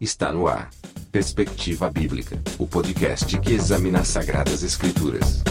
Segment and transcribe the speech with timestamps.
[0.00, 0.70] Está no ar.
[1.12, 5.42] Perspectiva Bíblica, o podcast que examina as Sagradas Escrituras.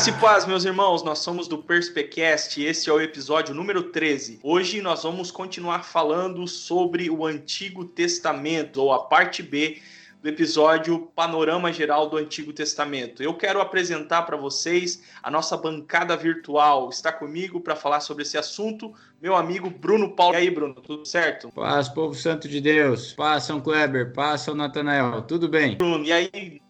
[0.00, 4.40] Graça e paz, meus irmãos, nós somos do Perspecast esse é o episódio número 13.
[4.42, 9.78] Hoje nós vamos continuar falando sobre o Antigo Testamento, ou a parte B
[10.22, 13.22] do episódio Panorama Geral do Antigo Testamento.
[13.22, 16.88] Eu quero apresentar para vocês a nossa bancada virtual.
[16.88, 20.32] Está comigo para falar sobre esse assunto meu amigo Bruno Paulo.
[20.34, 21.52] E aí, Bruno, tudo certo?
[21.52, 23.12] Paz, povo santo de Deus.
[23.12, 24.14] Paz, São Kleber.
[24.14, 25.20] Paz, São Natanael.
[25.20, 25.76] Tudo bem?
[25.76, 26.62] Bruno, e aí?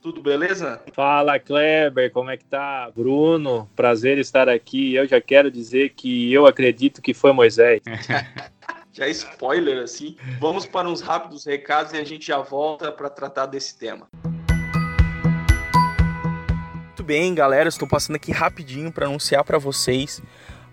[0.00, 0.80] Tudo beleza?
[0.92, 2.88] Fala, Kleber, como é que tá?
[2.94, 4.94] Bruno, prazer estar aqui.
[4.94, 7.80] Eu já quero dizer que eu acredito que foi Moisés.
[8.92, 10.16] já é spoiler, assim.
[10.38, 14.06] Vamos para uns rápidos recados e a gente já volta para tratar desse tema.
[16.74, 20.22] Muito bem, galera, estou passando aqui rapidinho para anunciar para vocês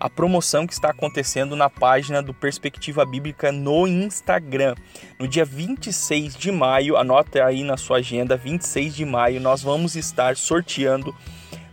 [0.04, 4.74] a promoção que está acontecendo na página do Perspectiva Bíblica no Instagram.
[5.18, 9.96] No dia 26 de maio, anota aí na sua agenda, 26 de maio, nós vamos
[9.96, 11.16] estar sorteando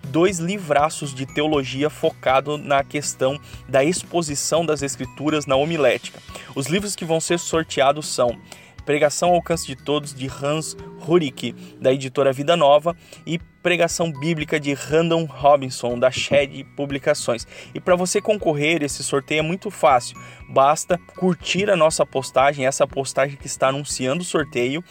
[0.07, 6.17] dois livraços de teologia focado na questão da exposição das escrituras na homilética.
[6.55, 8.39] Os livros que vão ser sorteados são
[8.85, 10.75] Pregação ao alcance de todos de Hans
[11.07, 12.95] Hurik, da editora Vida Nova,
[13.27, 17.47] e Pregação Bíblica de Random Robinson, da Shed Publicações.
[17.73, 20.17] E para você concorrer, esse sorteio é muito fácil.
[20.49, 24.83] Basta curtir a nossa postagem, essa postagem que está anunciando o sorteio,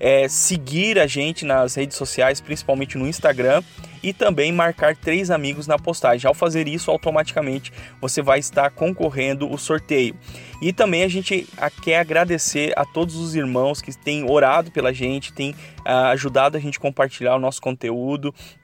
[0.00, 3.62] é, seguir a gente nas redes sociais, principalmente no Instagram,
[4.04, 6.28] e também marcar três amigos na postagem.
[6.28, 10.14] Ao fazer isso, automaticamente você vai estar concorrendo o sorteio.
[10.60, 11.48] E também a gente
[11.82, 15.54] quer agradecer a todos os irmãos que têm orado pela gente, têm
[15.86, 18.13] ah, ajudado a gente a compartilhar o nosso conteúdo,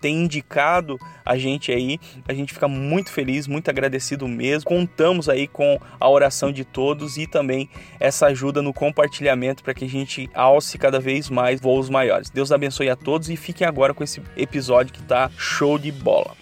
[0.01, 1.99] têm indicado a gente aí.
[2.29, 4.69] A gente fica muito feliz, muito agradecido mesmo.
[4.69, 7.69] Contamos aí com a oração de todos e também
[7.99, 12.31] essa ajuda no compartilhamento para que a gente alce cada vez mais voos maiores.
[12.31, 16.37] Deus abençoe a todos e fiquem agora com esse episódio que está show de bola.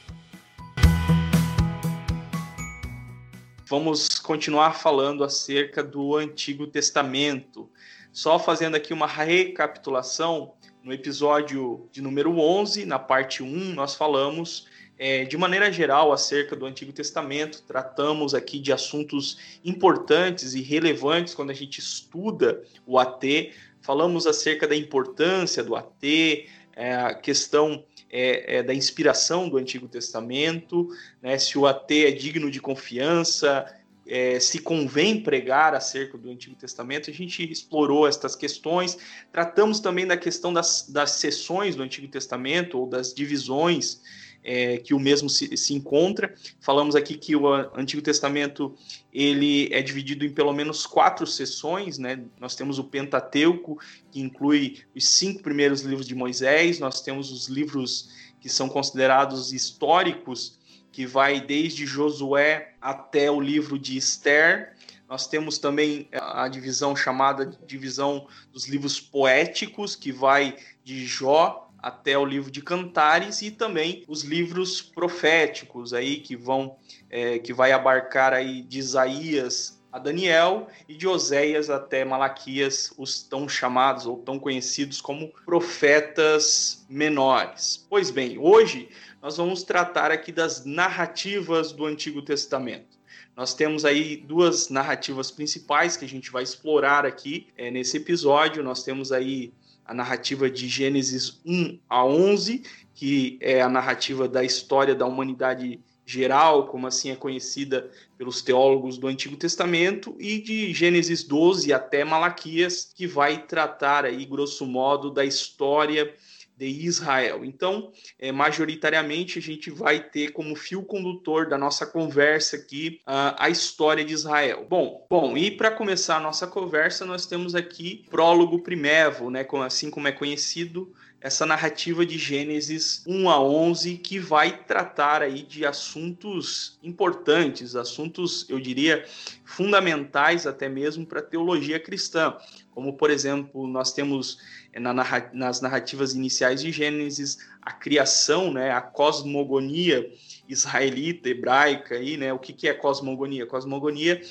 [3.68, 7.70] Vamos continuar falando acerca do Antigo Testamento.
[8.10, 14.66] Só fazendo aqui uma recapitulação, no episódio de número 11, na parte 1, nós falamos
[14.98, 21.34] é, de maneira geral acerca do Antigo Testamento, tratamos aqui de assuntos importantes e relevantes
[21.34, 27.84] quando a gente estuda o AT, falamos acerca da importância do AT, é, a questão
[28.10, 30.88] é, é, da inspiração do Antigo Testamento,
[31.22, 33.66] né, se o AT é digno de confiança,
[34.08, 38.96] é, se convém pregar acerca do Antigo Testamento, a gente explorou estas questões.
[39.30, 44.00] Tratamos também da questão das, das sessões do Antigo Testamento, ou das divisões
[44.42, 46.34] é, que o mesmo se, se, encontra.
[46.58, 48.74] Falamos aqui que o Antigo Testamento
[49.12, 52.24] ele é dividido em pelo menos quatro sessões, né?
[52.40, 53.78] Nós temos o Pentateuco,
[54.10, 59.52] que inclui os cinco primeiros livros de Moisés, nós temos os livros que são considerados
[59.52, 60.57] históricos,
[60.98, 64.74] que vai desde Josué até o livro de Esther.
[65.08, 72.18] Nós temos também a divisão chamada divisão dos livros poéticos, que vai de Jó até
[72.18, 76.76] o livro de Cantares e também os livros proféticos aí que vão
[77.08, 83.22] é, que vai abarcar aí de Isaías a Daniel e de Oséias até Malaquias, os
[83.22, 87.86] tão chamados ou tão conhecidos como profetas menores.
[87.88, 88.88] Pois bem, hoje
[89.20, 92.96] nós vamos tratar aqui das narrativas do Antigo Testamento.
[93.36, 98.62] Nós temos aí duas narrativas principais que a gente vai explorar aqui é, nesse episódio.
[98.62, 99.52] Nós temos aí
[99.84, 102.62] a narrativa de Gênesis 1 a 11,
[102.94, 108.98] que é a narrativa da história da humanidade geral, como assim é conhecida pelos teólogos
[108.98, 115.10] do Antigo Testamento, e de Gênesis 12 até Malaquias, que vai tratar aí, grosso modo,
[115.10, 116.14] da história
[116.58, 117.44] de Israel.
[117.44, 123.38] Então, é, majoritariamente, a gente vai ter como fio condutor da nossa conversa aqui uh,
[123.38, 124.66] a história de Israel.
[124.68, 129.88] Bom, bom e para começar a nossa conversa, nós temos aqui prólogo primevo, né, assim
[129.88, 135.66] como é conhecido essa narrativa de Gênesis 1 a 11 que vai tratar aí de
[135.66, 139.04] assuntos importantes, assuntos, eu diria,
[139.44, 142.36] fundamentais até mesmo para a teologia cristã,
[142.70, 144.38] como por exemplo, nós temos
[144.72, 144.94] eh, na,
[145.32, 150.08] nas narrativas iniciais de Gênesis a criação, né, a cosmogonia
[150.48, 152.32] israelita, hebraica aí, né?
[152.32, 153.44] O que que é cosmogonia?
[153.44, 154.22] Cosmogonia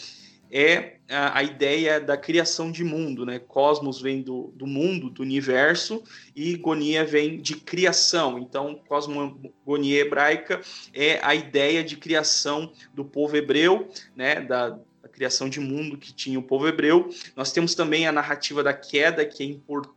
[0.51, 3.39] é a, a, ideia da criação de mundo, né?
[3.39, 6.03] Cosmos vem do, do mundo, do universo,
[6.35, 8.39] e gonia vem de criação.
[8.39, 10.61] Então, cosmogonia hebraica
[10.94, 14.41] é a ideia de criação do povo hebreu, né?
[14.41, 17.09] Da, da criação de mundo que tinha o povo hebreu.
[17.35, 19.96] Nós temos também a narrativa da queda, que é importante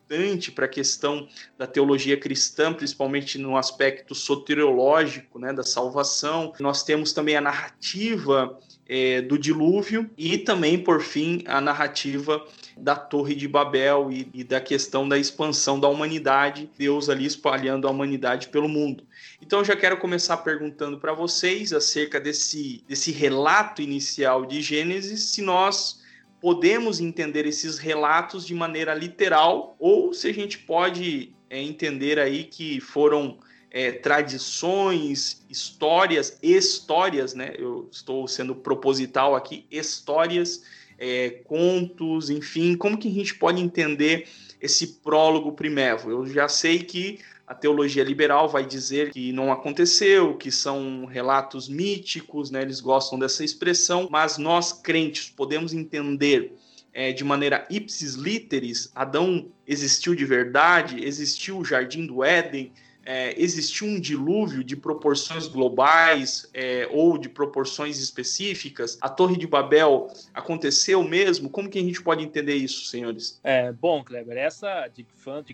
[0.51, 6.53] para a questão da teologia cristã, principalmente no aspecto soteriológico, né, da salvação.
[6.59, 8.59] Nós temos também a narrativa
[8.89, 12.45] é, do dilúvio e também, por fim, a narrativa
[12.77, 17.87] da Torre de Babel e, e, da questão da expansão da humanidade, Deus ali espalhando
[17.87, 19.05] a humanidade pelo mundo.
[19.41, 25.21] Então, eu já quero começar perguntando para vocês acerca desse, desse relato inicial de Gênesis,
[25.21, 26.00] se nós
[26.41, 32.45] podemos entender esses relatos de maneira literal ou se a gente pode é, entender aí
[32.45, 33.39] que foram
[33.71, 37.53] é, tradições, histórias, histórias, né?
[37.57, 40.63] Eu estou sendo proposital aqui, histórias,
[40.99, 44.27] é, contos, enfim, como que a gente pode entender
[44.61, 46.11] esse prólogo primevo?
[46.11, 51.69] Eu já sei que a teologia liberal vai dizer que não aconteceu, que são relatos
[51.69, 52.63] míticos, né?
[52.63, 56.57] Eles gostam dessa expressão, mas nós crentes podemos entender
[56.93, 62.73] é, de maneira ipsis literis, Adão existiu de verdade, existiu o jardim do Éden,
[63.05, 68.99] é, existiu um dilúvio de proporções globais é, ou de proporções específicas?
[69.01, 71.49] A Torre de Babel aconteceu mesmo?
[71.49, 73.41] Como que a gente pode entender isso, senhores?
[73.43, 75.07] É, bom, Kleber, essa de,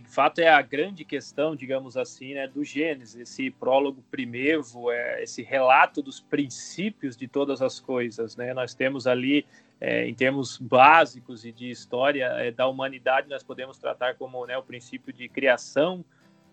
[0.05, 5.43] fato é a grande questão, digamos assim, né, do Gênesis, esse prólogo primeiro, é, esse
[5.43, 8.37] relato dos princípios de todas as coisas.
[8.37, 8.53] Né?
[8.53, 9.47] Nós temos ali
[9.81, 14.57] é, em termos básicos e de história é, da humanidade, nós podemos tratar como né,
[14.57, 16.05] o princípio de criação,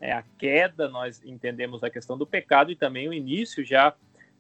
[0.04, 3.96] é, a queda, nós entendemos a questão do pecado e também o início já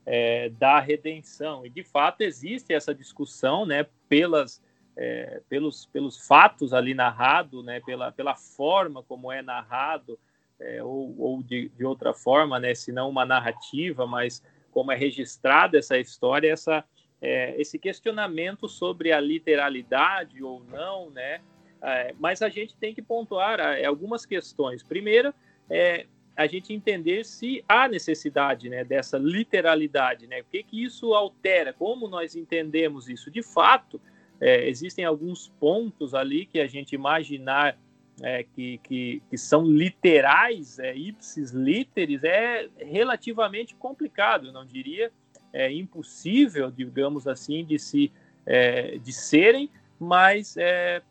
[0.05, 1.65] é, da redenção.
[1.65, 4.61] E de fato existe essa discussão, né, pelas,
[4.97, 10.19] é, pelos, pelos fatos ali narrado, né, pela, pela forma como é narrado,
[10.59, 14.97] é, ou, ou de, de, outra forma, né, se não uma narrativa, mas como é
[14.97, 16.83] registrada essa história, essa,
[17.21, 21.39] é, esse questionamento sobre a literalidade ou não, né,
[21.81, 24.83] é, mas a gente tem que pontuar algumas questões.
[24.83, 25.33] Primeiro,
[25.69, 26.05] é,
[26.35, 30.41] a gente entender se há necessidade né, dessa literalidade, né?
[30.41, 33.29] O que, que isso altera, como nós entendemos isso.
[33.29, 34.01] De fato,
[34.41, 37.77] é, existem alguns pontos ali que a gente imaginar
[38.21, 45.11] é, que, que, que, são literais, é, ipsis literis, é relativamente complicado, não diria
[45.53, 48.11] é impossível, digamos assim, de, se,
[48.43, 49.69] é, de serem,
[49.99, 51.03] mas é,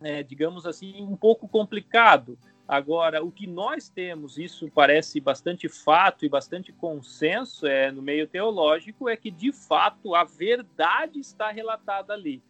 [0.00, 2.38] é, digamos assim, um pouco complicado.
[2.68, 8.26] Agora, o que nós temos, isso parece bastante fato e bastante consenso é, no meio
[8.26, 12.42] teológico, é que de fato a verdade está relatada ali.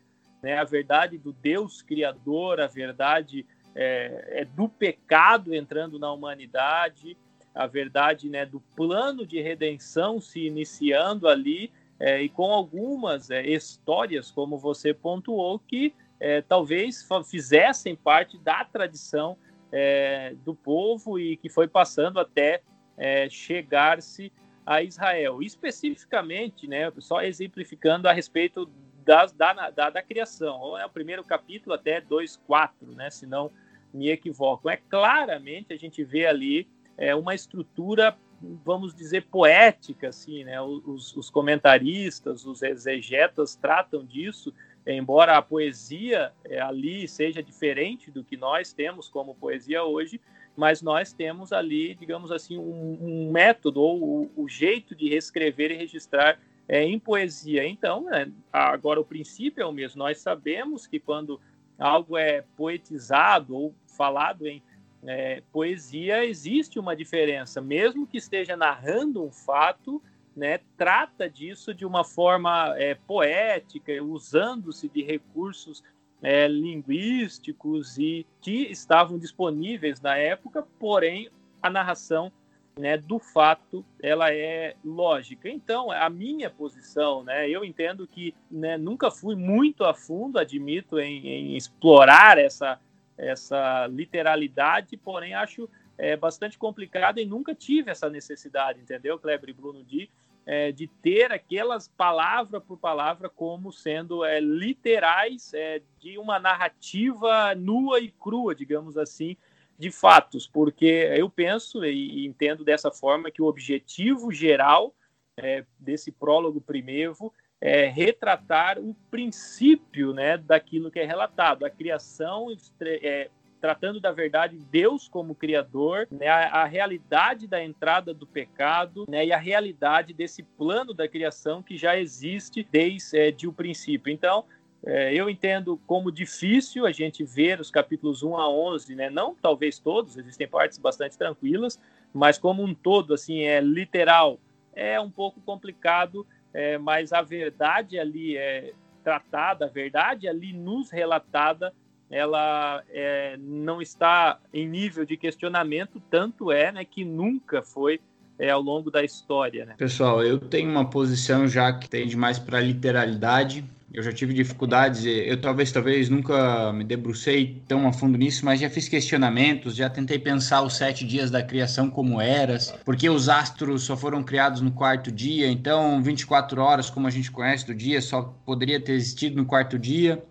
[0.42, 0.56] Né?
[0.56, 7.14] A verdade do Deus Criador, a verdade é, é do pecado entrando na humanidade,
[7.54, 11.70] a verdade né, do plano de redenção se iniciando ali,
[12.00, 18.64] é, e com algumas é, histórias, como você pontuou, que é, talvez fizessem parte da
[18.64, 19.36] tradição
[19.72, 22.62] é, do povo e que foi passando até
[22.96, 24.32] é, chegar-se
[24.64, 25.42] a Israel.
[25.42, 28.70] Especificamente, né, só exemplificando a respeito
[29.04, 30.76] da, da, da, criação.
[30.76, 33.50] É o primeiro capítulo até 2.4, né, se não
[33.92, 34.68] me equivoco.
[34.68, 38.16] É claramente a gente vê ali é, uma estrutura,
[38.64, 40.60] vamos dizer, poética, assim, né?
[40.60, 44.52] Os, os comentaristas, os exegetas tratam disso
[44.94, 50.20] embora a poesia é, ali seja diferente do que nós temos como poesia hoje,
[50.56, 55.70] mas nós temos ali, digamos assim, um, um método ou o, o, jeito de reescrever
[55.70, 57.66] e registrar é, em poesia.
[57.66, 59.98] Então, é, agora o princípio é o mesmo.
[59.98, 61.40] Nós sabemos que quando
[61.78, 64.62] algo é poetizado ou falado em
[65.04, 70.02] é, poesia, existe uma diferença, mesmo que esteja narrando um fato
[70.36, 75.82] né, trata disso de uma forma é, poética, usando-se de recursos
[76.22, 81.30] é, linguísticos e que estavam disponíveis na época, porém
[81.62, 82.30] a narração
[82.78, 85.48] né, do fato ela é lógica.
[85.48, 90.98] Então, a minha posição, né, eu entendo que né, nunca fui muito a fundo, admito,
[90.98, 92.78] em, em explorar essa,
[93.16, 99.52] essa literalidade, porém acho é, bastante complicado e nunca tive essa necessidade, entendeu, Kleber e
[99.54, 100.10] Bruno, de
[100.46, 107.54] é, de ter aquelas palavra por palavra como sendo é, literais é, de uma narrativa
[107.56, 109.36] nua e crua, digamos assim,
[109.76, 114.94] de fatos, porque eu penso e entendo dessa forma que o objetivo geral
[115.36, 121.64] é, desse prólogo primeiro é, retratar o princípio né, daquilo que é relatado.
[121.64, 122.48] A criação,
[122.80, 129.06] é, tratando da verdade, Deus como Criador, né, a, a, realidade da entrada do pecado
[129.08, 133.52] né, e a realidade desse plano da criação que já existe desde é, de o
[133.52, 134.12] princípio.
[134.12, 134.44] Então,
[134.84, 139.10] é, eu entendo como difícil a gente ver os capítulos 1 a 11, né?
[139.10, 141.80] não talvez todos, existem partes bastante tranquilas,
[142.12, 144.38] mas como um todo, assim, é literal,
[144.74, 148.72] é um pouco complicado, é, mas a verdade ali é
[149.02, 151.72] tratada, a verdade ali nos relatada,
[152.10, 158.00] ela é, não está em nível de questionamento, tanto é né, que nunca foi
[158.38, 159.64] é, ao longo da história.
[159.64, 159.74] Né?
[159.76, 165.04] Pessoal, eu tenho uma posição já que tende mais para literalidade, eu já tive dificuldades,
[165.06, 169.88] eu talvez talvez nunca me debrucei tão a fundo nisso, mas já fiz questionamentos, já
[169.88, 174.60] tentei pensar os sete dias da criação como eras, porque os astros só foram criados
[174.60, 178.92] no quarto dia, então 24 horas, como a gente conhece do dia, só poderia ter
[178.92, 180.22] existido no quarto dia.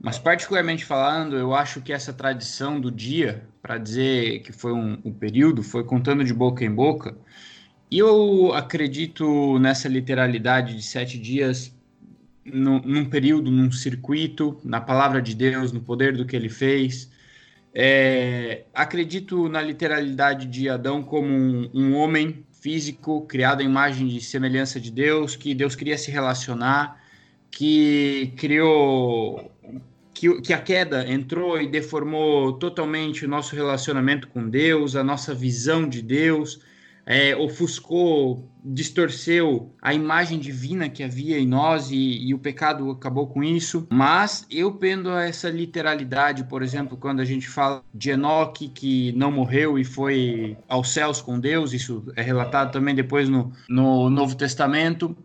[0.00, 4.98] Mas particularmente falando, eu acho que essa tradição do dia, para dizer que foi um,
[5.04, 7.16] um período, foi contando de boca em boca.
[7.90, 11.74] E eu acredito nessa literalidade de sete dias
[12.44, 17.10] no, num período, num circuito, na palavra de Deus, no poder do que ele fez.
[17.74, 24.20] É, acredito na literalidade de Adão como um, um homem físico criado à imagem e
[24.20, 27.02] semelhança de Deus, que Deus queria se relacionar,
[27.50, 29.50] que criou
[30.18, 35.32] que, que, a queda entrou e deformou totalmente o nosso relacionamento com Deus, a nossa
[35.32, 36.60] visão de Deus,
[37.06, 43.28] é, ofuscou, distorceu a imagem divina que havia em nós e, e, o pecado acabou
[43.28, 43.86] com isso.
[43.90, 49.12] Mas eu pendo a essa literalidade, por exemplo, quando a gente fala de Enoque que
[49.12, 54.10] não morreu e foi aos céus com Deus, isso é relatado também depois no, no
[54.10, 55.16] Novo Testamento.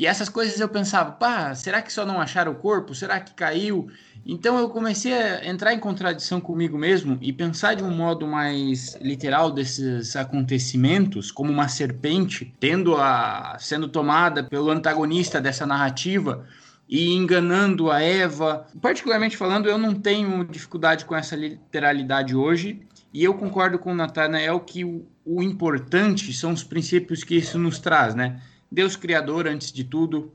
[0.00, 2.94] E essas coisas eu pensava, pá, será que só não acharam o corpo?
[2.94, 3.90] Será que caiu?
[4.24, 8.96] Então eu comecei a entrar em contradição comigo mesmo e pensar de um modo mais
[9.00, 16.46] literal desses acontecimentos, como uma serpente tendo a sendo tomada pelo antagonista dessa narrativa
[16.88, 18.66] e enganando a Eva.
[18.80, 22.82] Particularmente falando, eu não tenho dificuldade com essa literalidade hoje,
[23.14, 27.58] e eu concordo com o Nathanael que o, o importante são os princípios que isso
[27.58, 28.40] nos traz, né?
[28.70, 30.32] Deus criador antes de tudo,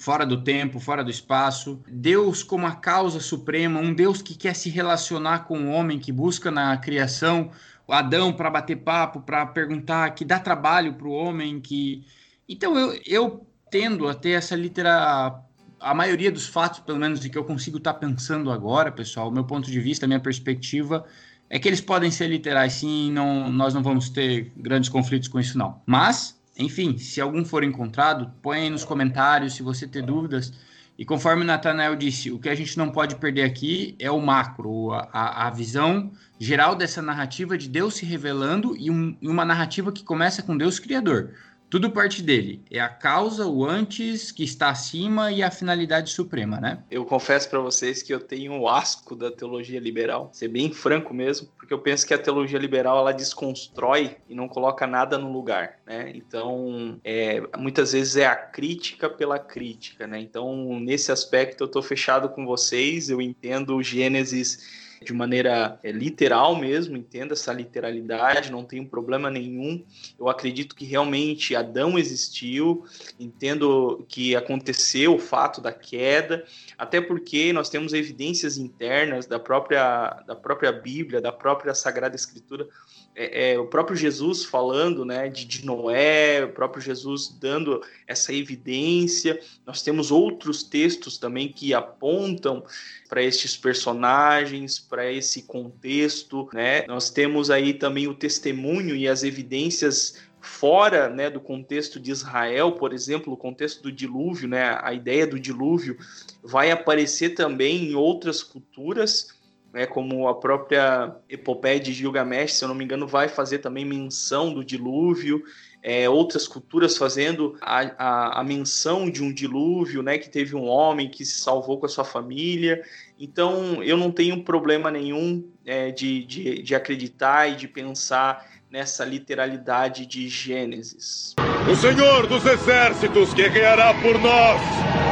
[0.00, 1.80] fora do tempo, fora do espaço.
[1.86, 6.10] Deus como a causa suprema, um Deus que quer se relacionar com o homem, que
[6.10, 7.50] busca na criação
[7.86, 12.04] Adão para bater papo, para perguntar, que dá trabalho para o homem, que
[12.48, 15.42] então eu, eu tendo a ter essa litera
[15.78, 19.28] a maioria dos fatos, pelo menos de que eu consigo estar tá pensando agora, pessoal,
[19.28, 21.04] o meu ponto de vista, a minha perspectiva
[21.48, 25.40] é que eles podem ser literais sim, não, nós não vamos ter grandes conflitos com
[25.40, 25.80] isso não.
[25.84, 30.52] Mas enfim, se algum for encontrado, põe aí nos comentários se você ter dúvidas.
[30.98, 34.20] E conforme o Nathanael disse, o que a gente não pode perder aqui é o
[34.20, 39.44] macro, a, a visão geral dessa narrativa de Deus se revelando e, um, e uma
[39.44, 41.30] narrativa que começa com Deus Criador.
[41.70, 42.60] Tudo parte dele.
[42.68, 46.82] É a causa, o antes, que está acima e a finalidade suprema, né?
[46.90, 51.14] Eu confesso para vocês que eu tenho um asco da teologia liberal, ser bem franco
[51.14, 55.30] mesmo, porque eu penso que a teologia liberal ela desconstrói e não coloca nada no
[55.30, 56.10] lugar, né?
[56.12, 60.18] Então, é, muitas vezes é a crítica pela crítica, né?
[60.18, 65.90] Então, nesse aspecto eu estou fechado com vocês, eu entendo o Gênesis de maneira é,
[65.90, 69.82] literal mesmo, entenda essa literalidade, não tem problema nenhum.
[70.18, 72.84] Eu acredito que realmente Adão existiu,
[73.18, 76.44] entendo que aconteceu o fato da queda,
[76.76, 82.68] até porque nós temos evidências internas da própria, da própria Bíblia, da própria Sagrada Escritura,
[83.14, 88.32] é, é, o próprio Jesus falando né, de, de, Noé, o próprio Jesus dando essa
[88.32, 89.40] evidência.
[89.66, 92.64] Nós temos outros textos também que apontam
[93.08, 96.48] para estes personagens, para esse contexto.
[96.52, 96.86] Né?
[96.86, 102.72] Nós temos aí também o testemunho e as evidências fora né, do contexto de Israel,
[102.72, 105.98] por exemplo, o contexto do dilúvio, né, a ideia do dilúvio
[106.42, 109.38] vai aparecer também em outras culturas
[109.72, 113.84] né, como a própria epopeia de Gilgamesh, se eu não me engano, vai fazer também
[113.84, 115.42] menção do dilúvio,
[115.82, 120.66] é, outras culturas fazendo a, a, a, menção de um dilúvio, né, que teve um
[120.66, 122.82] homem que se salvou com a sua família.
[123.18, 129.04] Então, eu não tenho problema nenhum é, de, de, de acreditar e de pensar nessa
[129.04, 131.34] literalidade de Gênesis.
[131.70, 135.09] O Senhor dos Exércitos guerreará por nós.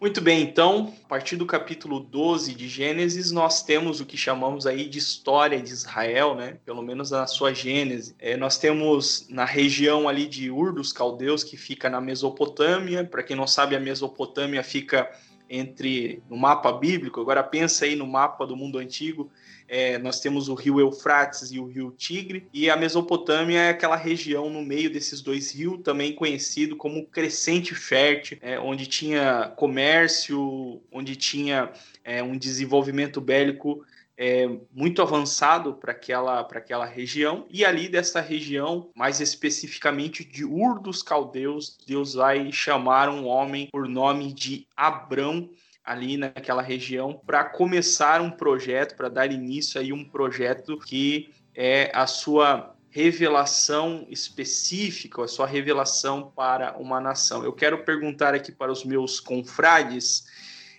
[0.00, 4.66] Muito bem, então, a partir do capítulo 12 de Gênesis, nós temos o que chamamos
[4.66, 6.56] aí de história de Israel, né?
[6.64, 8.16] Pelo menos na sua Gênese.
[8.18, 13.04] É, nós temos na região ali de Ur dos Caldeus, que fica na Mesopotâmia.
[13.04, 15.06] Para quem não sabe, a Mesopotâmia fica
[15.50, 17.20] entre no mapa bíblico.
[17.20, 19.30] Agora pensa aí no mapa do mundo antigo
[19.70, 23.94] é, nós temos o rio Eufrates e o rio Tigre, e a Mesopotâmia é aquela
[23.94, 30.82] região no meio desses dois rios, também conhecido como Crescente Fértil, é, onde tinha comércio,
[30.90, 31.70] onde tinha
[32.02, 33.84] é, um desenvolvimento bélico
[34.18, 40.80] é, muito avançado para aquela, aquela região, e ali dessa região, mais especificamente de Ur
[40.80, 45.48] dos Caldeus, Deus vai chamar um homem por nome de Abrão,
[45.84, 51.90] ali naquela região para começar um projeto, para dar início aí um projeto que é
[51.94, 57.44] a sua revelação específica, a sua revelação para uma nação.
[57.44, 60.26] Eu quero perguntar aqui para os meus confrades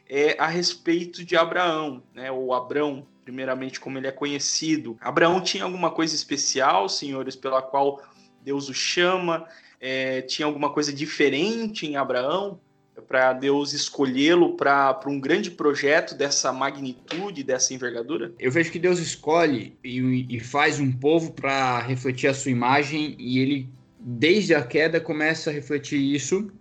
[0.10, 4.98] é, a respeito de Abraão, né, ou Abrão, primeiramente como ele é conhecido.
[5.00, 8.04] Abraão tinha alguma coisa especial, senhores, pela qual
[8.44, 9.48] Deus o chama?
[9.80, 12.60] É, tinha alguma coisa diferente em Abraão?
[13.08, 18.34] Para Deus escolhê-lo para um grande projeto dessa magnitude, dessa envergadura?
[18.38, 23.16] Eu vejo que Deus escolhe e, e faz um povo para refletir a sua imagem
[23.18, 23.70] e ele,
[24.00, 26.52] desde a queda, começa a refletir isso.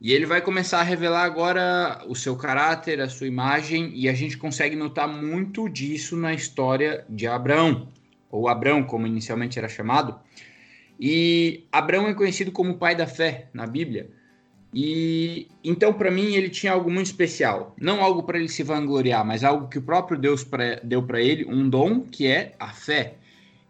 [0.00, 4.12] E ele vai começar a revelar agora o seu caráter, a sua imagem, e a
[4.12, 7.88] gente consegue notar muito disso na história de Abraão,
[8.28, 10.18] ou Abrão, como inicialmente era chamado.
[10.98, 14.10] E Abraão é conhecido como pai da fé na Bíblia.
[14.72, 17.74] E então, para mim, ele tinha algo muito especial.
[17.78, 21.20] Não algo para ele se vangloriar, mas algo que o próprio Deus pra, deu para
[21.20, 23.16] ele, um dom que é a fé.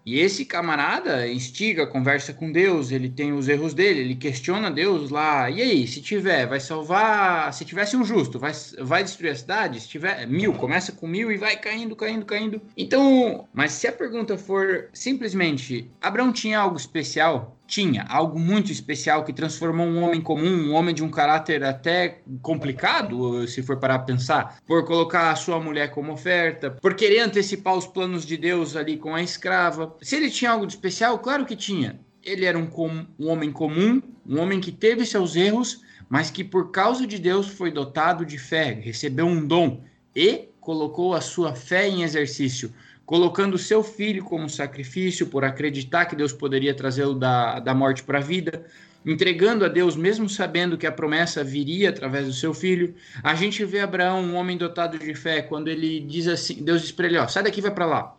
[0.05, 5.11] E esse camarada instiga, conversa com Deus, ele tem os erros dele, ele questiona Deus
[5.11, 5.49] lá.
[5.49, 7.53] E aí, se tiver, vai salvar.
[7.55, 9.81] Se tivesse um justo, vai, vai destruir a cidade?
[9.81, 12.61] Se tiver mil, começa com mil e vai caindo, caindo, caindo.
[12.77, 17.57] Então, mas se a pergunta for simplesmente: Abraão tinha algo especial?
[17.73, 22.21] Tinha algo muito especial que transformou um homem comum, um homem de um caráter até
[22.43, 27.21] complicado, se for parar a pensar, por colocar a sua mulher como oferta, por querer
[27.21, 29.97] antecipar os planos de Deus ali com a escrava.
[30.03, 31.99] Se ele tinha algo de especial, claro que tinha.
[32.23, 35.81] Ele era um, com, um homem comum, um homem que teve seus erros,
[36.11, 39.83] mas que por causa de Deus foi dotado de fé, recebeu um dom
[40.15, 42.71] e colocou a sua fé em exercício
[43.05, 48.19] colocando seu filho como sacrifício por acreditar que Deus poderia trazê-lo da, da morte para
[48.19, 48.65] a vida,
[49.05, 52.95] entregando a Deus, mesmo sabendo que a promessa viria através do seu filho.
[53.23, 56.93] A gente vê Abraão, um homem dotado de fé, quando ele diz assim: Deus diz
[56.93, 58.17] para ele: ó, sai daqui, vai para lá.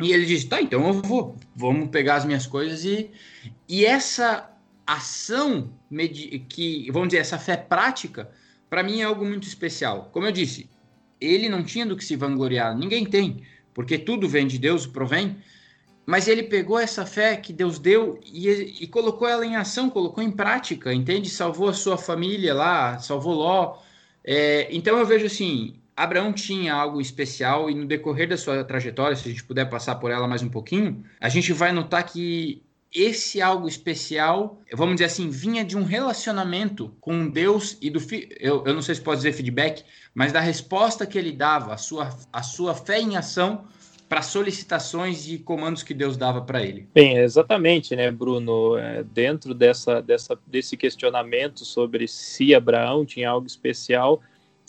[0.00, 3.10] E ele diz: tá, então eu vou, vamos pegar as minhas coisas e.
[3.68, 4.50] E essa
[4.86, 5.70] ação,
[6.48, 8.30] que, vamos dizer, essa fé prática,
[8.68, 10.10] para mim é algo muito especial.
[10.12, 10.68] Como eu disse,
[11.20, 13.42] ele não tinha do que se vangloriar, ninguém tem
[13.74, 15.36] porque tudo vem de Deus, provém.
[16.04, 18.48] Mas ele pegou essa fé que Deus deu e,
[18.80, 21.30] e, colocou ela em ação, colocou em prática, entende?
[21.30, 23.78] Salvou a sua família lá, salvou Ló.
[24.24, 29.16] É, então eu vejo assim: Abraão tinha algo especial e no decorrer da sua trajetória,
[29.16, 32.62] se a gente puder passar por ela mais um pouquinho, a gente vai notar que
[32.94, 38.00] esse algo especial, vamos dizer assim, vinha de um relacionamento com Deus e do
[38.38, 41.76] eu, eu não sei se pode dizer feedback, mas da resposta que ele dava, a
[41.78, 43.64] sua, a sua fé em ação
[44.08, 46.86] para solicitações e comandos que Deus dava para ele.
[46.92, 48.76] Bem, exatamente, né, Bruno?
[48.76, 54.20] É, dentro dessa, dessa, desse questionamento sobre se Abraão tinha algo especial,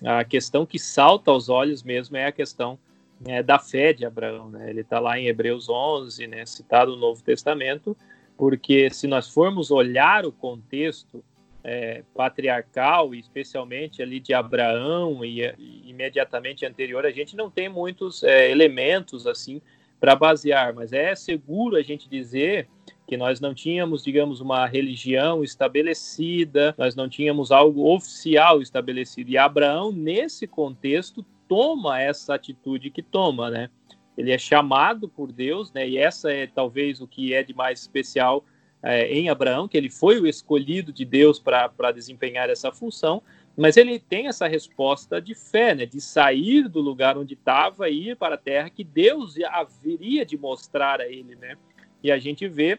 [0.02, 2.80] a questão que salta aos olhos mesmo é a questão
[3.20, 4.50] né, da fé de Abraão.
[4.50, 4.70] Né?
[4.70, 7.98] Ele está lá em Hebreus 11, né, citado no Novo Testamento,
[8.38, 11.24] porque se nós formos olhar o contexto
[11.64, 18.24] é, patriarcal, especialmente ali de Abraão e, e, imediatamente anterior, a gente não tem muitos
[18.24, 19.62] é, elementos assim
[20.00, 22.68] para basear, mas é seguro a gente dizer
[23.08, 29.30] que nós não tínhamos, digamos, uma religião estabelecida, nós não tínhamos algo oficial estabelecido.
[29.30, 33.70] E Abraão, nesse contexto, toma essa atitude que toma, né?
[34.18, 35.88] Ele é chamado por Deus, né?
[35.88, 38.46] E essa é talvez o que é de mais especial
[38.82, 43.24] é, em Abraão, que ele foi o escolhido de Deus para desempenhar essa função,
[43.56, 45.86] mas ele tem essa resposta de fé, né?
[45.86, 50.38] De sair do lugar onde estava e ir para a terra que Deus haveria de
[50.38, 51.56] mostrar a ele, né?
[52.04, 52.78] E a gente vê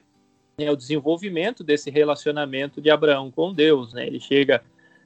[0.58, 4.06] né, o desenvolvimento desse relacionamento de Abraão com Deus, né?
[4.06, 4.62] Ele chega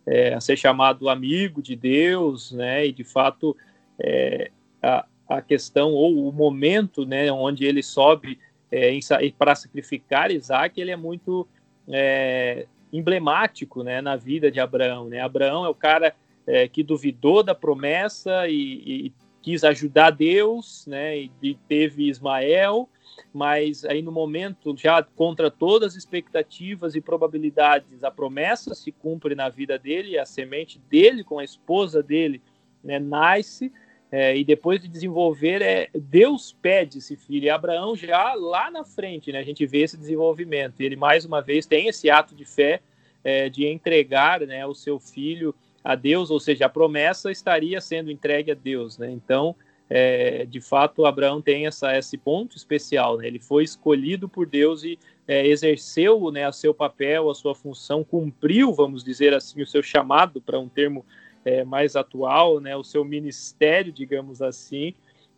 [0.06, 2.86] é, a ser chamado amigo de Deus, né?
[2.86, 3.56] E de fato
[3.98, 4.50] é,
[4.82, 8.38] a, a questão ou o momento né, onde ele sobe
[8.70, 8.98] é,
[9.36, 11.46] para sacrificar Isaac, ele é muito
[11.88, 15.08] é, emblemático né, na vida de Abraão.
[15.08, 15.20] Né?
[15.20, 16.14] Abraão é o cara
[16.46, 21.16] é, que duvidou da promessa e, e, quis ajudar Deus, né?
[21.16, 22.88] E, e teve Ismael,
[23.32, 29.34] mas aí no momento, já contra todas as expectativas e probabilidades, a promessa se cumpre
[29.34, 32.42] na vida dele, a semente dele com a esposa dele
[32.82, 33.72] né, nasce,
[34.10, 37.44] é, e depois de desenvolver, é, Deus pede esse filho.
[37.44, 40.80] E Abraão já lá na frente, né, a gente vê esse desenvolvimento.
[40.80, 42.80] Ele mais uma vez tem esse ato de fé
[43.22, 48.10] é, de entregar né, o seu filho a Deus, ou seja, a promessa estaria sendo
[48.10, 48.96] entregue a Deus.
[48.96, 49.10] Né?
[49.10, 49.54] Então,
[49.90, 53.18] é, de fato, Abraão tem essa, esse ponto especial.
[53.18, 53.26] Né?
[53.26, 58.02] Ele foi escolhido por Deus e é, exerceu né, o seu papel, a sua função,
[58.02, 61.04] cumpriu, vamos dizer assim, o seu chamado, para um termo
[61.44, 64.94] é, mais atual, né, o seu ministério, digamos assim,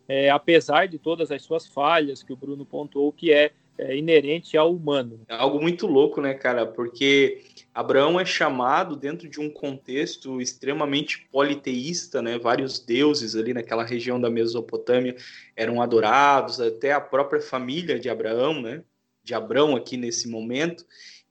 [0.08, 4.56] é, apesar de todas as suas falhas que o Bruno pontuou, que é, é inerente
[4.56, 5.20] ao humano.
[5.28, 6.66] É algo muito louco, né, cara?
[6.66, 12.38] Porque Abraão é chamado dentro de um contexto extremamente politeísta, né?
[12.40, 15.14] Vários deuses ali naquela região da Mesopotâmia
[15.54, 18.82] eram adorados, até a própria família de Abraão, né?
[19.22, 20.84] De Abraão aqui nesse momento.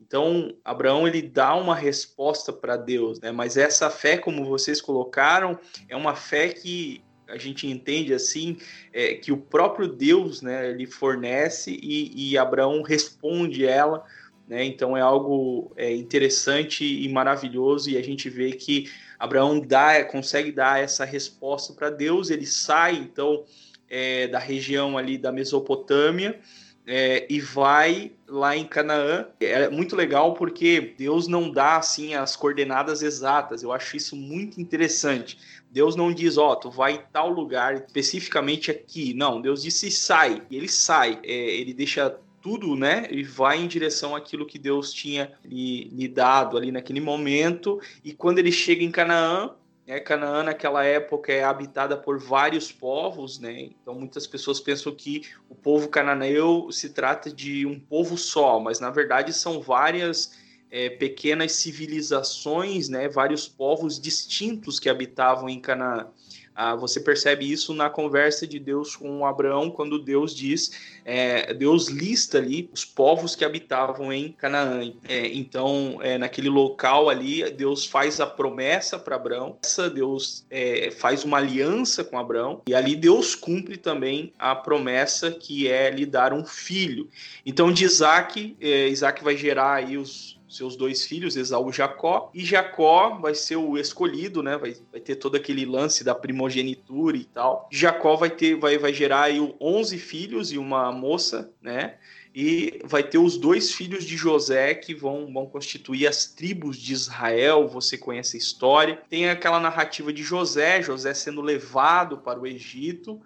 [0.10, 3.32] Então, Abraão ele dá uma resposta para Deus, né?
[3.32, 8.58] Mas essa fé, como vocês colocaram, é uma fé que a gente entende assim
[8.92, 10.72] é, que o próprio Deus, né?
[10.72, 14.04] Ele fornece e, e Abraão responde ela,
[14.48, 14.66] né?
[14.66, 20.52] Então é algo é, interessante e maravilhoso e a gente vê que Abraão dá, consegue
[20.52, 22.32] dar essa resposta para Deus.
[22.32, 23.46] Ele sai então
[23.88, 26.40] é, da região ali da Mesopotâmia
[26.92, 29.28] é, e vai lá em Canaã.
[29.40, 33.62] É muito legal porque Deus não dá assim as coordenadas exatas.
[33.62, 35.38] Eu acho isso muito interessante.
[35.70, 39.14] Deus não diz, ó, oh, tu vai em tal lugar, especificamente aqui.
[39.14, 40.42] Não, Deus disse sai.
[40.50, 41.20] E ele sai.
[41.24, 43.08] É, ele deixa tudo, né?
[43.12, 47.80] E vai em direção àquilo que Deus tinha lhe, lhe dado ali naquele momento.
[48.04, 49.52] E quando ele chega em Canaã,
[49.90, 50.00] né?
[50.00, 53.60] Canaã, naquela época, é habitada por vários povos, né?
[53.60, 58.80] Então, muitas pessoas pensam que o povo cananeu se trata de um povo só, mas
[58.80, 60.38] na verdade são várias
[60.70, 63.10] é, pequenas civilizações, né?
[63.10, 66.08] Vários povos distintos que habitavam em Canaã.
[66.56, 70.72] Ah, você percebe isso na conversa de Deus com Abraão, quando Deus diz,
[71.06, 74.92] é, Deus lista ali os povos que habitavam em Canaã.
[75.08, 79.58] É, então, é, naquele local ali, Deus faz a promessa para Abraão,
[79.94, 85.68] Deus é, faz uma aliança com Abraão, e ali Deus cumpre também a promessa que
[85.68, 87.10] é lhe dar um filho.
[87.46, 92.32] Então, de Isaac, é, Isaac vai gerar aí os seus dois filhos, Esaú e Jacó,
[92.34, 94.58] e Jacó vai ser o escolhido, né?
[94.58, 97.70] Vai, vai ter todo aquele lance da primogenitura e tal.
[97.72, 101.96] Jacó vai ter, vai, vai gerar aí 11 filhos e uma moça, né?
[102.34, 106.94] E vai ter os dois filhos de José que vão, vão constituir as tribos de
[106.94, 107.68] Israel.
[107.68, 109.02] Você conhece a história.
[109.10, 113.20] Tem aquela narrativa de José, José sendo levado para o Egito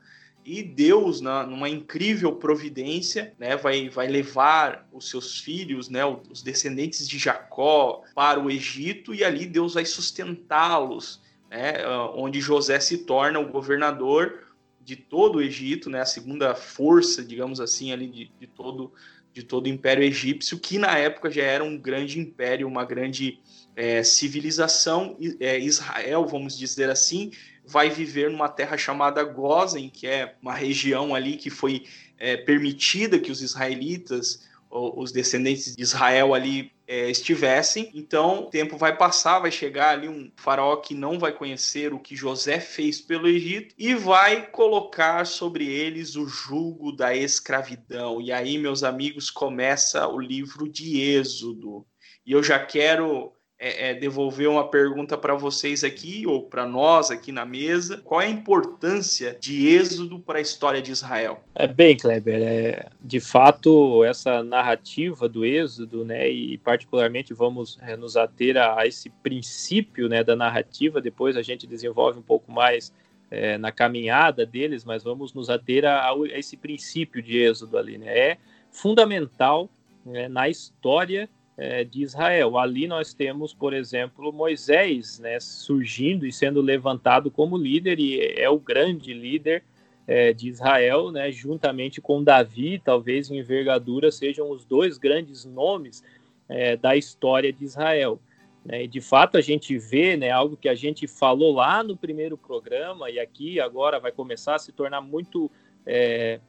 [0.46, 6.42] e Deus, na, numa incrível providência, né, vai, vai levar os seus filhos, né, os
[6.42, 13.00] descendentes de Jacó, para o Egito, e ali Deus vai sustentá-los, né, onde José se
[13.00, 14.48] torna o governador
[14.82, 18.92] de todo o Egito, né, a segunda força, digamos assim, ali de, de todo
[19.34, 23.40] de todo o Império Egípcio, que na época já era um grande império, uma grande
[23.76, 25.18] é, civilização.
[25.40, 27.32] É, Israel, vamos dizer assim,
[27.66, 31.86] vai viver numa terra chamada Gozen, que é uma região ali que foi
[32.18, 37.92] é, permitida que os israelitas, os descendentes de Israel ali é, estivessem.
[37.94, 42.00] Então, o tempo vai passar, vai chegar ali um faraó que não vai conhecer o
[42.00, 48.22] que José fez pelo Egito e vai colocar sobre eles o jugo da escravidão.
[48.22, 51.86] E aí, meus amigos, começa o livro de Êxodo.
[52.26, 57.10] E eu já quero é, é, devolver uma pergunta para vocês aqui, ou para nós
[57.10, 58.02] aqui na mesa.
[58.04, 61.42] Qual é a importância de Êxodo para a história de Israel?
[61.56, 62.42] É bem, Kleber.
[62.42, 68.82] É, de fato, essa narrativa do Êxodo, né, e particularmente vamos é, nos ater a,
[68.82, 72.92] a, esse princípio né, da narrativa, depois a gente desenvolve um pouco mais
[73.32, 77.98] é, na caminhada deles, mas vamos nos ater a, a esse princípio de Êxodo ali.
[77.98, 78.08] Né?
[78.08, 78.38] É
[78.70, 79.70] fundamental
[80.06, 82.58] né, na história é, de Israel.
[82.58, 88.50] Ali nós temos, por exemplo, Moisés né, surgindo e sendo levantado como líder, e é
[88.50, 89.64] o grande líder
[90.08, 96.04] é, de Israel, né, juntamente com Davi, talvez em envergadura sejam os dois grandes nomes
[96.50, 98.20] é, da história de Israel.
[98.66, 101.96] Né, e de fato a gente vê né, algo que a gente falou lá no
[101.96, 105.52] primeiro programa, e aqui agora vai começar a se tornar muito
[105.86, 106.40] é,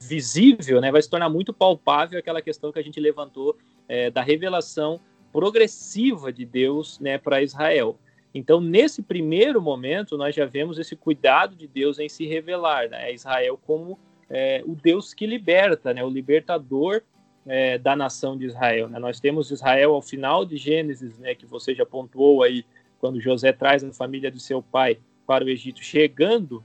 [0.00, 3.56] visível, né, vai se tornar muito palpável aquela questão que a gente levantou
[3.90, 5.00] é, da revelação
[5.32, 7.98] progressiva de Deus né, para Israel.
[8.32, 13.12] Então, nesse primeiro momento, nós já vemos esse cuidado de Deus em se revelar, né?
[13.12, 13.98] Israel como
[14.28, 16.04] é, o Deus que liberta, né?
[16.04, 17.02] O libertador
[17.44, 18.88] é, da nação de Israel.
[18.88, 19.00] Né?
[19.00, 21.34] Nós temos Israel ao final de Gênesis, né?
[21.34, 22.64] Que você já pontuou aí
[23.00, 26.64] quando José traz a família de seu pai para o Egito, chegando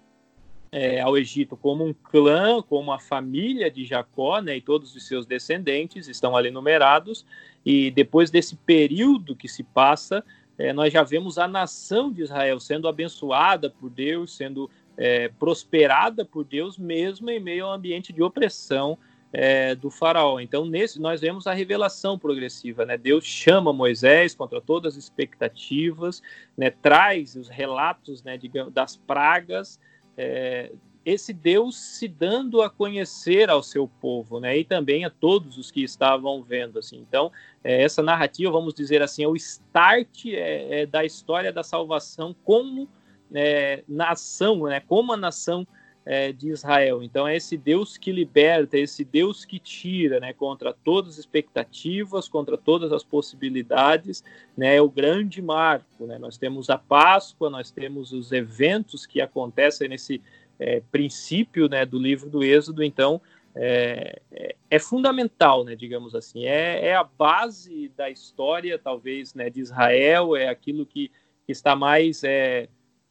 [0.78, 5.08] é, ao Egito como um clã, como a família de Jacó, né, e todos os
[5.08, 7.26] seus descendentes estão ali numerados,
[7.66, 10.22] e depois desse período que se passa,
[10.58, 16.26] é, nós já vemos a nação de Israel sendo abençoada por Deus, sendo é, prosperada
[16.26, 18.98] por Deus, mesmo em meio ao ambiente de opressão
[19.32, 20.42] é, do faraó.
[20.42, 22.98] Então, nesse nós vemos a revelação progressiva, né?
[22.98, 26.22] Deus chama Moisés contra todas as expectativas,
[26.58, 26.70] né?
[26.70, 28.38] Traz os relatos, né?
[28.38, 29.80] Digamos, das pragas,
[30.18, 30.72] é,
[31.06, 34.58] esse Deus se dando a conhecer ao seu povo, né?
[34.58, 36.98] E também a todos os que estavam vendo, assim.
[36.98, 37.32] Então,
[37.64, 42.36] é, essa narrativa, vamos dizer assim, é o start é, é da história da salvação
[42.44, 42.90] como
[43.34, 44.80] é, nação, né?
[44.80, 45.68] Como a nação
[46.06, 47.02] é, de Israel.
[47.02, 51.20] Então é esse Deus que liberta, é esse Deus que tira, né, contra todas as
[51.20, 54.24] expectativas, contra todas as possibilidades,
[54.56, 56.06] né, é o grande marco.
[56.06, 56.20] Né?
[56.20, 60.22] Nós temos a Páscoa, nós temos os eventos que acontecem nesse
[60.60, 62.84] é, princípio, né, do livro do Êxodo.
[62.84, 63.20] Então
[63.56, 69.50] é, é, é fundamental, né, digamos assim, é, é, a base da história, talvez, né,
[69.50, 71.10] de Israel, é aquilo que,
[71.46, 72.68] que está mais é,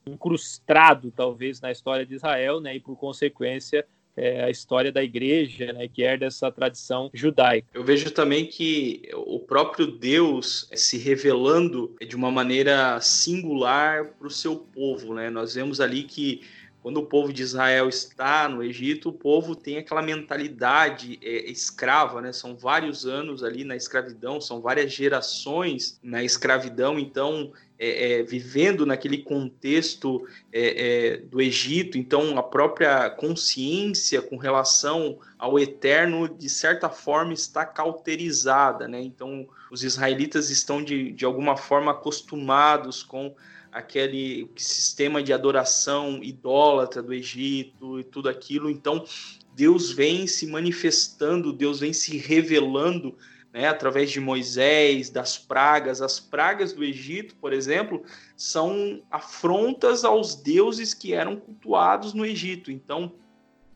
[0.07, 3.85] incrustado, talvez, na história de Israel, né, e por consequência
[4.17, 7.67] é, a história da igreja, né, que herda essa tradição judaica.
[7.73, 14.31] Eu vejo também que o próprio Deus se revelando de uma maneira singular para o
[14.31, 15.29] seu povo, né?
[15.29, 16.41] Nós vemos ali que
[16.85, 22.21] quando o povo de Israel está no Egito, o povo tem aquela mentalidade é, escrava,
[22.21, 22.31] né?
[22.31, 28.85] São vários anos ali na escravidão, são várias gerações na escravidão, então é, é, vivendo
[28.85, 36.47] naquele contexto é, é, do Egito, então a própria consciência com relação ao eterno, de
[36.47, 39.01] certa forma, está cauterizada, né?
[39.01, 43.35] Então, os israelitas estão, de, de alguma forma, acostumados com
[43.75, 48.69] aquele sistema de adoração idólatra do Egito e tudo aquilo.
[48.69, 49.03] Então,
[49.53, 53.17] Deus vem se manifestando, Deus vem se revelando
[53.51, 56.01] né, através de Moisés, das pragas.
[56.01, 58.01] As pragas do Egito, por exemplo,
[58.37, 62.71] são afrontas aos deuses que eram cultuados no Egito.
[62.71, 63.11] Então,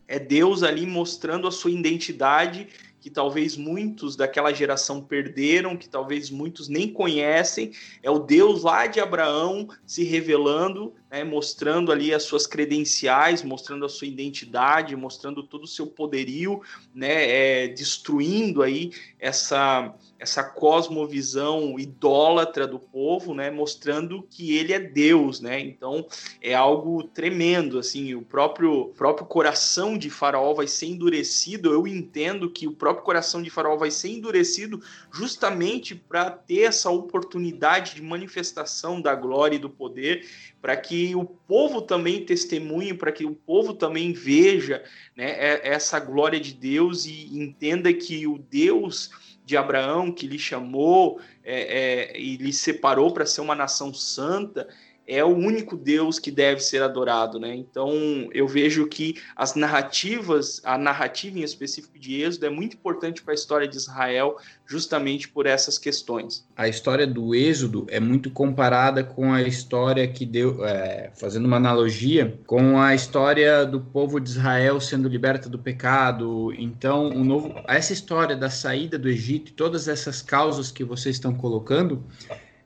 [0.07, 6.29] é Deus ali mostrando a sua identidade que talvez muitos daquela geração perderam, que talvez
[6.29, 7.71] muitos nem conhecem,
[8.03, 13.85] é o Deus lá de Abraão se revelando, né, mostrando ali as suas credenciais, mostrando
[13.85, 16.61] a sua identidade, mostrando todo o seu poderio,
[16.93, 24.79] né, é, destruindo aí essa essa cosmovisão idólatra do povo, né, mostrando que ele é
[24.79, 25.61] Deus, né?
[25.61, 26.05] Então
[26.41, 31.71] é algo tremendo, assim, o próprio próprio coração de Faraó vai ser endurecido.
[31.71, 36.89] Eu entendo que o próprio coração de Faraó vai ser endurecido justamente para ter essa
[36.89, 40.27] oportunidade de manifestação da glória e do poder,
[40.61, 44.83] para que o povo também testemunhe, para que o povo também veja,
[45.15, 49.09] né, essa glória de Deus e entenda que o Deus
[49.45, 54.67] de Abraão que lhe chamou é, é, e lhe separou para ser uma nação santa,
[55.09, 57.55] é o único Deus que deve ser adorado, né?
[57.55, 63.23] Então eu vejo que as narrativas, a narrativa em específico de Êxodo é muito importante
[63.23, 66.47] para a história de Israel, justamente por essas questões.
[66.55, 71.57] A história do Êxodo é muito comparada com a história que deu, é, fazendo uma
[71.57, 76.53] analogia, com a história do povo de Israel sendo liberta do pecado.
[76.53, 81.15] Então, o novo, essa história da saída do Egito e todas essas causas que vocês
[81.15, 82.03] estão colocando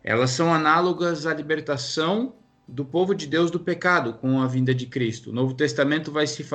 [0.03, 2.33] elas são análogas à libertação
[2.67, 5.29] do povo de Deus do pecado com a vinda de Cristo.
[5.29, 6.45] O Novo Testamento vai se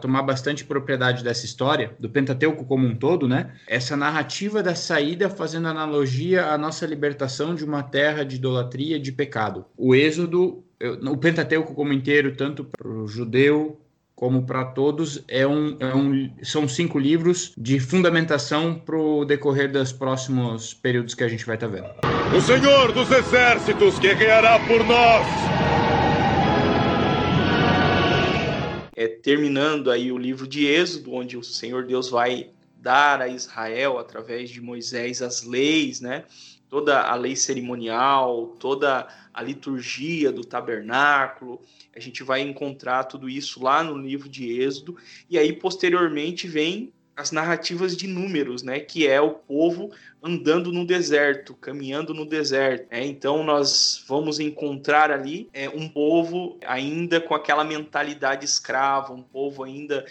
[0.00, 3.52] tomar bastante propriedade dessa história, do Pentateuco como um todo, né?
[3.66, 9.10] Essa narrativa da saída fazendo analogia à nossa libertação de uma terra de idolatria, de
[9.10, 9.64] pecado.
[9.76, 10.62] O Êxodo,
[11.02, 13.80] o Pentateuco como inteiro, tanto para o judeu
[14.14, 19.70] como para todos, é um, é um, são cinco livros de fundamentação para o decorrer
[19.70, 21.88] dos próximos períodos que a gente vai estar tá vendo.
[22.36, 25.26] O Senhor dos Exércitos guerreará por nós!
[28.96, 33.98] É, terminando aí o livro de Êxodo, onde o Senhor Deus vai dar a Israel,
[33.98, 36.24] através de Moisés, as leis, né?
[36.74, 41.60] toda a lei cerimonial, toda a liturgia do tabernáculo.
[41.94, 44.96] A gente vai encontrar tudo isso lá no livro de Êxodo.
[45.28, 48.80] E aí, posteriormente, vem as narrativas de números, né?
[48.80, 49.90] Que é o povo
[50.22, 52.88] andando no deserto, caminhando no deserto.
[52.90, 53.06] Né?
[53.06, 59.62] Então nós vamos encontrar ali é, um povo ainda com aquela mentalidade escrava, um povo
[59.62, 60.04] ainda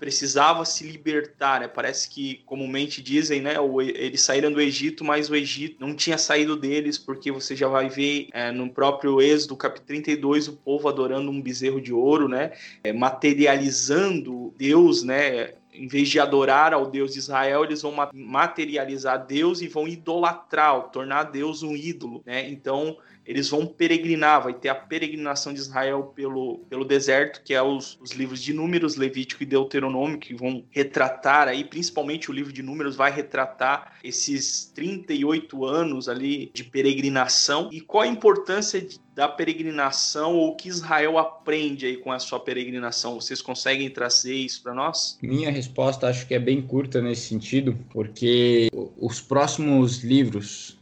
[0.00, 1.60] precisava se libertar.
[1.60, 1.68] Né?
[1.68, 3.54] Parece que comumente dizem, né?
[3.94, 7.88] Eles saíram do Egito, mas o Egito não tinha saído deles, porque você já vai
[7.88, 12.52] ver é, no próprio Êxodo, capítulo 32, o povo adorando um bezerro de ouro, né?
[12.82, 15.52] É, materializando Deus, né?
[15.72, 20.90] Em vez de adorar ao Deus de Israel, eles vão materializar Deus e vão idolatrar,
[20.90, 22.48] tornar Deus um ídolo, né?
[22.48, 27.62] Então, eles vão peregrinar, vai ter a peregrinação de Israel pelo, pelo deserto, que é
[27.62, 32.52] os, os livros de Números, Levítico e Deuteronômio, que vão retratar aí, principalmente o livro
[32.52, 38.98] de Números vai retratar esses 38 anos ali de peregrinação e qual a importância de,
[39.20, 43.20] da peregrinação ou o que Israel aprende aí com a sua peregrinação.
[43.20, 45.18] Vocês conseguem trazer isso para nós?
[45.20, 50.78] Minha resposta acho que é bem curta nesse sentido, porque os próximos livros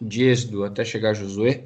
[0.00, 1.64] de Êxodo até chegar a Josué,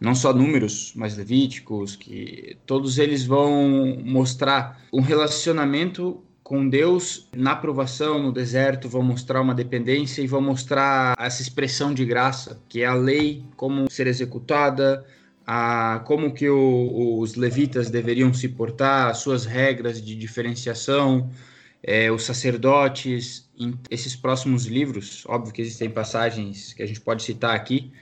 [0.00, 7.54] não só números, mas levíticos, que todos eles vão mostrar um relacionamento com Deus na
[7.54, 12.80] provação, no deserto, vão mostrar uma dependência e vão mostrar essa expressão de graça, que
[12.80, 15.04] é a lei, como ser executada,
[15.46, 21.30] a, como que o, os levitas deveriam se portar, as suas regras de diferenciação,
[21.82, 23.48] é, os sacerdotes,
[23.88, 27.92] esses próximos livros, óbvio que existem passagens que a gente pode citar aqui,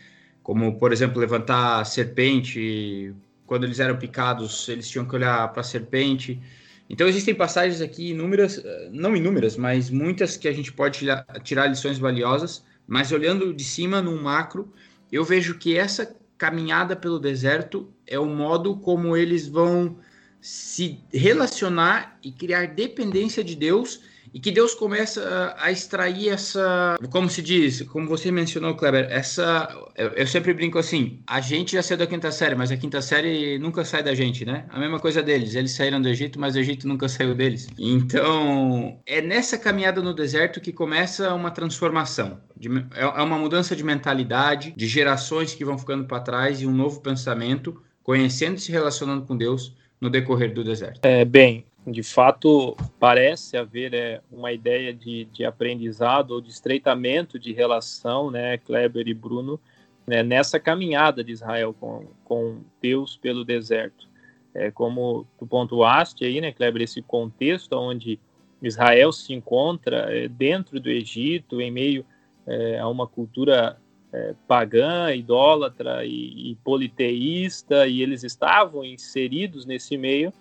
[0.43, 3.15] como, por exemplo, levantar a serpente,
[3.47, 6.41] quando eles eram picados, eles tinham que olhar para a serpente.
[6.89, 11.07] Então, existem passagens aqui inúmeras, não inúmeras, mas muitas que a gente pode
[11.43, 14.73] tirar lições valiosas, mas olhando de cima, num macro,
[15.11, 19.99] eu vejo que essa caminhada pelo deserto é o modo como eles vão
[20.40, 27.29] se relacionar e criar dependência de Deus e que Deus começa a extrair essa, como
[27.29, 31.83] se diz, como você mencionou, Kleber, essa, eu, eu, sempre brinco assim, a gente já
[31.83, 34.67] saiu da quinta série, mas a quinta série nunca sai da gente, né?
[34.69, 37.69] A mesma coisa deles, eles saíram do Egito, mas o Egito nunca saiu deles.
[37.79, 42.41] Então, é nessa caminhada no deserto que começa uma transformação.
[42.57, 46.67] De, é, é uma mudança de mentalidade, de gerações que vão ficando para trás e
[46.67, 51.01] um novo pensamento, conhecendo e se relacionando com Deus, no decorrer do deserto?
[51.03, 57.38] É, bem, de fato, parece haver é, uma ideia de, de aprendizado ou de estreitamento
[57.38, 59.61] de relação, né, Kleber e Bruno,
[60.07, 64.09] né, nessa caminhada de Israel com, com Deus pelo deserto.
[64.55, 68.18] É, como tu pontuaste aí, né, Kleber, esse contexto onde
[68.62, 72.07] Israel se encontra é, dentro do Egito, em meio
[72.47, 73.79] é, a uma cultura
[74.12, 80.33] é, pagã, idólatra e, e, politeísta, e eles estavam inseridos nesse meio,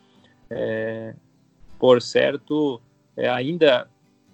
[0.49, 1.15] é,
[1.84, 2.82] por certo,
[3.13, 3.89] é, ainda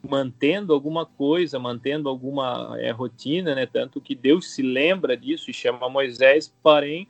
[0.07, 3.65] mantendo alguma coisa, mantendo alguma é, rotina, né?
[3.65, 7.07] Tanto que Deus se lembra disso e chama Moisés, porém,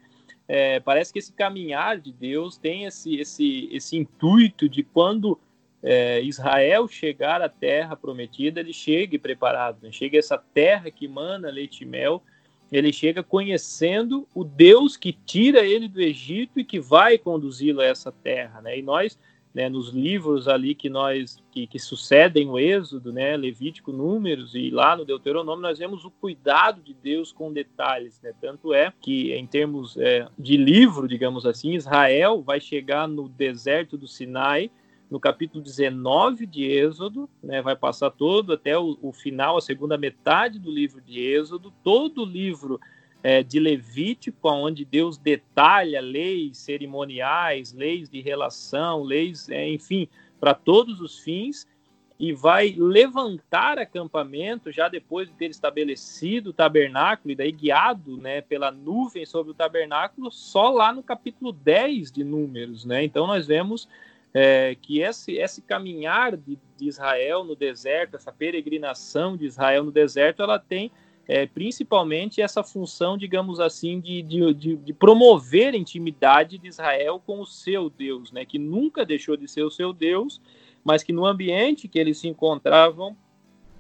[0.48, 5.38] é, parece que esse caminhar de Deus tem esse, esse, esse intuito de quando
[5.84, 9.92] é, Israel chegar à terra prometida, ele chegue preparado, né?
[9.92, 12.24] chega essa terra que mana leite e mel,
[12.72, 17.86] ele chega conhecendo o Deus que tira ele do Egito e que vai conduzi-lo a
[17.86, 18.80] essa terra, né?
[18.80, 19.20] E nós,
[19.54, 24.70] né, nos livros ali que nós que, que, sucedem o Êxodo, né, Levítico, Números e
[24.70, 28.32] lá no Deuteronômio nós vemos o cuidado de Deus com detalhes, né?
[28.40, 33.98] Tanto é que em termos é, de livro, digamos assim, Israel vai chegar no deserto
[33.98, 34.70] do Sinai
[35.10, 39.98] no capítulo 19 de Êxodo, né, vai passar todo até o, o, final, a segunda
[39.98, 42.80] metade do livro de Êxodo, todo o livro
[43.22, 50.08] é, de Levítico, onde Deus detalha leis cerimoniais, leis de relação, leis, é, enfim,
[50.40, 51.68] para todos os fins,
[52.20, 58.42] e vai levantar acampamento já depois de ter estabelecido o tabernáculo, e daí guiado né,
[58.42, 62.84] pela nuvem sobre o tabernáculo, só lá no capítulo 10 de Números.
[62.84, 63.06] Né?
[63.06, 63.88] Então nós vemos
[64.34, 69.92] é, que esse, esse caminhar de, de, Israel no deserto, essa peregrinação de Israel no
[69.92, 70.92] deserto, ela tem
[71.30, 77.40] é, principalmente essa função, digamos assim, de, de, de, promover a intimidade de Israel com
[77.40, 80.42] o seu Deus, né, que nunca deixou de ser o seu Deus,
[80.84, 83.16] mas que no ambiente que eles se encontravam,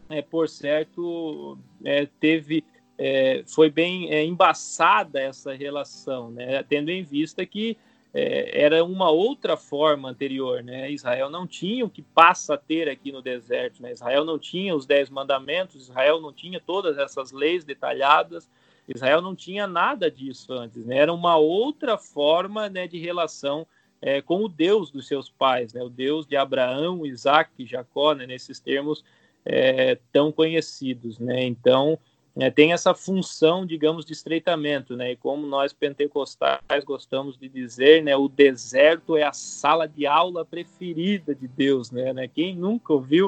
[0.07, 2.63] é, por certo, é, teve
[2.99, 7.75] é, foi bem é, embaçada essa relação, né, tendo em vista que
[8.13, 10.91] é, era uma outra forma anterior, né?
[10.91, 13.91] Israel não tinha o que passa a ter aqui no deserto, né?
[13.91, 18.49] Israel não tinha os dez mandamentos, Israel não tinha todas essas leis detalhadas,
[18.87, 20.97] Israel não tinha nada disso antes, né?
[20.97, 23.67] Era uma outra forma né, de relação
[24.01, 25.83] é, com o Deus dos seus pais, né?
[25.83, 28.25] o Deus de Abraão, Isaac Jacó, né?
[28.25, 29.03] nesses termos
[29.45, 31.19] é, tão conhecidos.
[31.19, 31.43] Né?
[31.43, 31.99] Então,
[32.39, 35.11] é, tem essa função, digamos, de estreitamento, né?
[35.11, 38.15] E como nós pentecostais gostamos de dizer, né?
[38.15, 42.13] O deserto é a sala de aula preferida de Deus, né?
[42.13, 42.27] né?
[42.27, 43.27] Quem nunca ouviu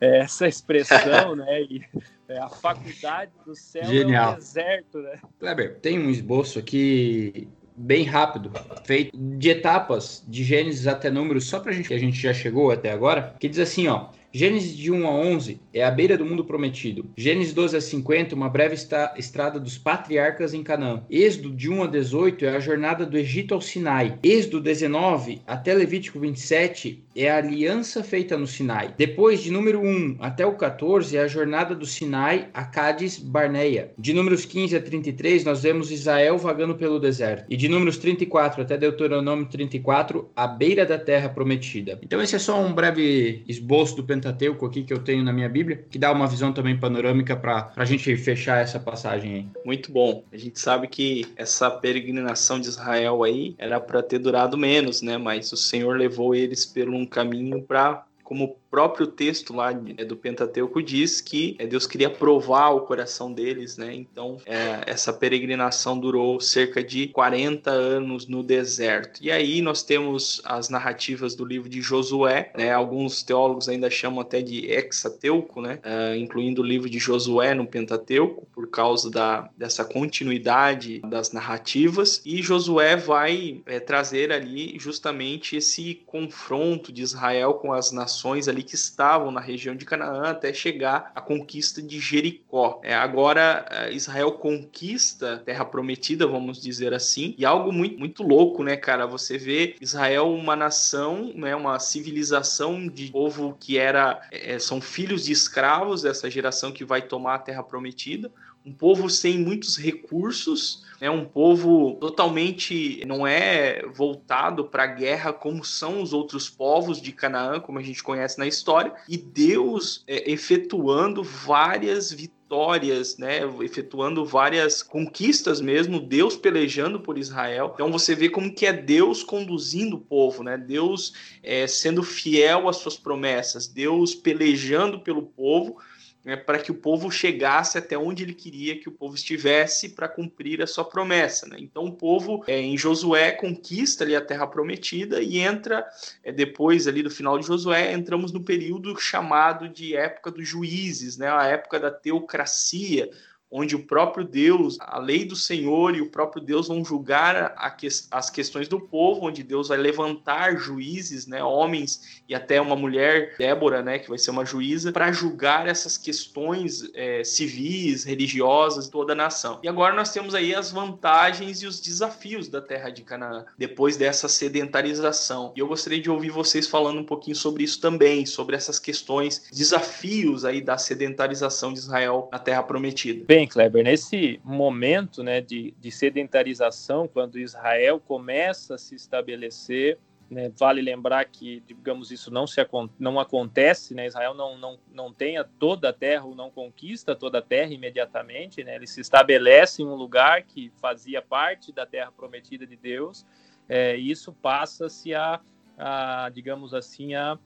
[0.00, 1.62] é, essa expressão, né?
[1.62, 1.82] E,
[2.28, 4.32] é, a faculdade do céu Genial.
[4.32, 5.20] é o deserto, né?
[5.38, 8.52] Kleber, tem um esboço aqui bem rápido,
[8.84, 12.34] feito de etapas de Gênesis até números, só para a gente que a gente já
[12.34, 14.08] chegou até agora, que diz assim, ó.
[14.32, 17.10] Gênesis de 1 a 11 é a beira do mundo prometido.
[17.16, 18.76] Gênesis 12 a 50, uma breve
[19.16, 21.02] estrada dos patriarcas em Canaã.
[21.10, 24.18] Êxodo de 1 a 18 é a jornada do Egito ao Sinai.
[24.22, 28.94] Êxodo 19 até Levítico 27 é a aliança feita no Sinai.
[28.96, 33.92] Depois, de número 1 até o 14, é a jornada do Sinai a Cádiz Barneia.
[33.98, 37.46] De números 15 a 33, nós vemos Israel vagando pelo deserto.
[37.48, 41.98] E de números 34 até Deuteronômio 34, a beira da terra prometida.
[42.02, 45.48] Então, esse é só um breve esboço do Pentateuco aqui que eu tenho na minha
[45.48, 49.46] Bíblia, que dá uma visão também panorâmica para a gente fechar essa passagem aí.
[49.64, 50.24] Muito bom.
[50.32, 55.18] A gente sabe que essa peregrinação de Israel aí era para ter durado menos, né?
[55.18, 60.16] Mas o Senhor levou eles pelo um caminho para como próprio texto lá é, do
[60.16, 63.92] Pentateuco diz que é, Deus queria provar o coração deles, né?
[63.92, 69.18] Então, é, essa peregrinação durou cerca de 40 anos no deserto.
[69.20, 72.72] E aí nós temos as narrativas do livro de Josué, né?
[72.72, 75.80] Alguns teólogos ainda chamam até de Hexateuco, né?
[75.84, 82.22] Uh, incluindo o livro de Josué no Pentateuco, por causa da, dessa continuidade das narrativas.
[82.24, 88.60] E Josué vai é, trazer ali justamente esse confronto de Israel com as nações ali
[88.60, 92.80] ali que estavam na região de Canaã até chegar à conquista de Jericó.
[92.82, 98.62] É, agora é, Israel conquista terra prometida, vamos dizer assim, e algo muito, muito louco,
[98.62, 99.06] né, cara?
[99.06, 105.24] Você vê Israel uma nação, né, uma civilização de povo que era é, são filhos
[105.24, 108.30] de escravos dessa geração que vai tomar a terra prometida,
[108.70, 115.32] um povo sem muitos recursos, é um povo totalmente não é voltado para a guerra
[115.32, 120.04] como são os outros povos de Canaã, como a gente conhece na história, e Deus
[120.06, 127.72] é, efetuando várias vitórias, né, efetuando várias conquistas mesmo, Deus pelejando por Israel.
[127.74, 130.58] Então você vê como que é Deus conduzindo o povo, né?
[130.58, 131.12] Deus
[131.42, 135.78] é, sendo fiel às suas promessas, Deus pelejando pelo povo
[136.24, 140.08] né, para que o povo chegasse até onde ele queria que o povo estivesse para
[140.08, 141.46] cumprir a sua promessa.
[141.48, 141.56] Né?
[141.58, 145.86] Então o povo é, em Josué conquista ali a terra prometida e entra
[146.22, 151.16] é, depois ali do final de Josué entramos no período chamado de época dos juízes,
[151.16, 151.30] né?
[151.30, 153.10] a época da teocracia,
[153.50, 157.88] onde o próprio Deus, a lei do Senhor e o próprio Deus vão julgar que,
[158.10, 163.34] as questões do povo, onde Deus vai levantar juízes, né, homens e até uma mulher,
[163.38, 169.12] Débora, né, que vai ser uma juíza, para julgar essas questões é, civis, religiosas, toda
[169.12, 169.58] a nação.
[169.62, 173.96] E agora nós temos aí as vantagens e os desafios da terra de Canaã, depois
[173.96, 175.52] dessa sedentarização.
[175.56, 179.42] E eu gostaria de ouvir vocês falando um pouquinho sobre isso também, sobre essas questões,
[179.52, 183.24] desafios aí da sedentarização de Israel na terra prometida.
[183.26, 189.98] Bem, bem, Kleber, nesse momento né, de, de sedentarização, quando Israel começa a se estabelecer,
[190.30, 192.60] né, vale lembrar que, digamos, isso não, se,
[192.98, 197.38] não acontece, né, Israel não, não, não tem toda a terra ou não conquista toda
[197.38, 202.12] a terra imediatamente, né, ele se estabelece em um lugar que fazia parte da terra
[202.12, 203.24] prometida de Deus,
[203.66, 205.40] é, e isso passa-se a,
[205.78, 207.38] a, digamos assim, a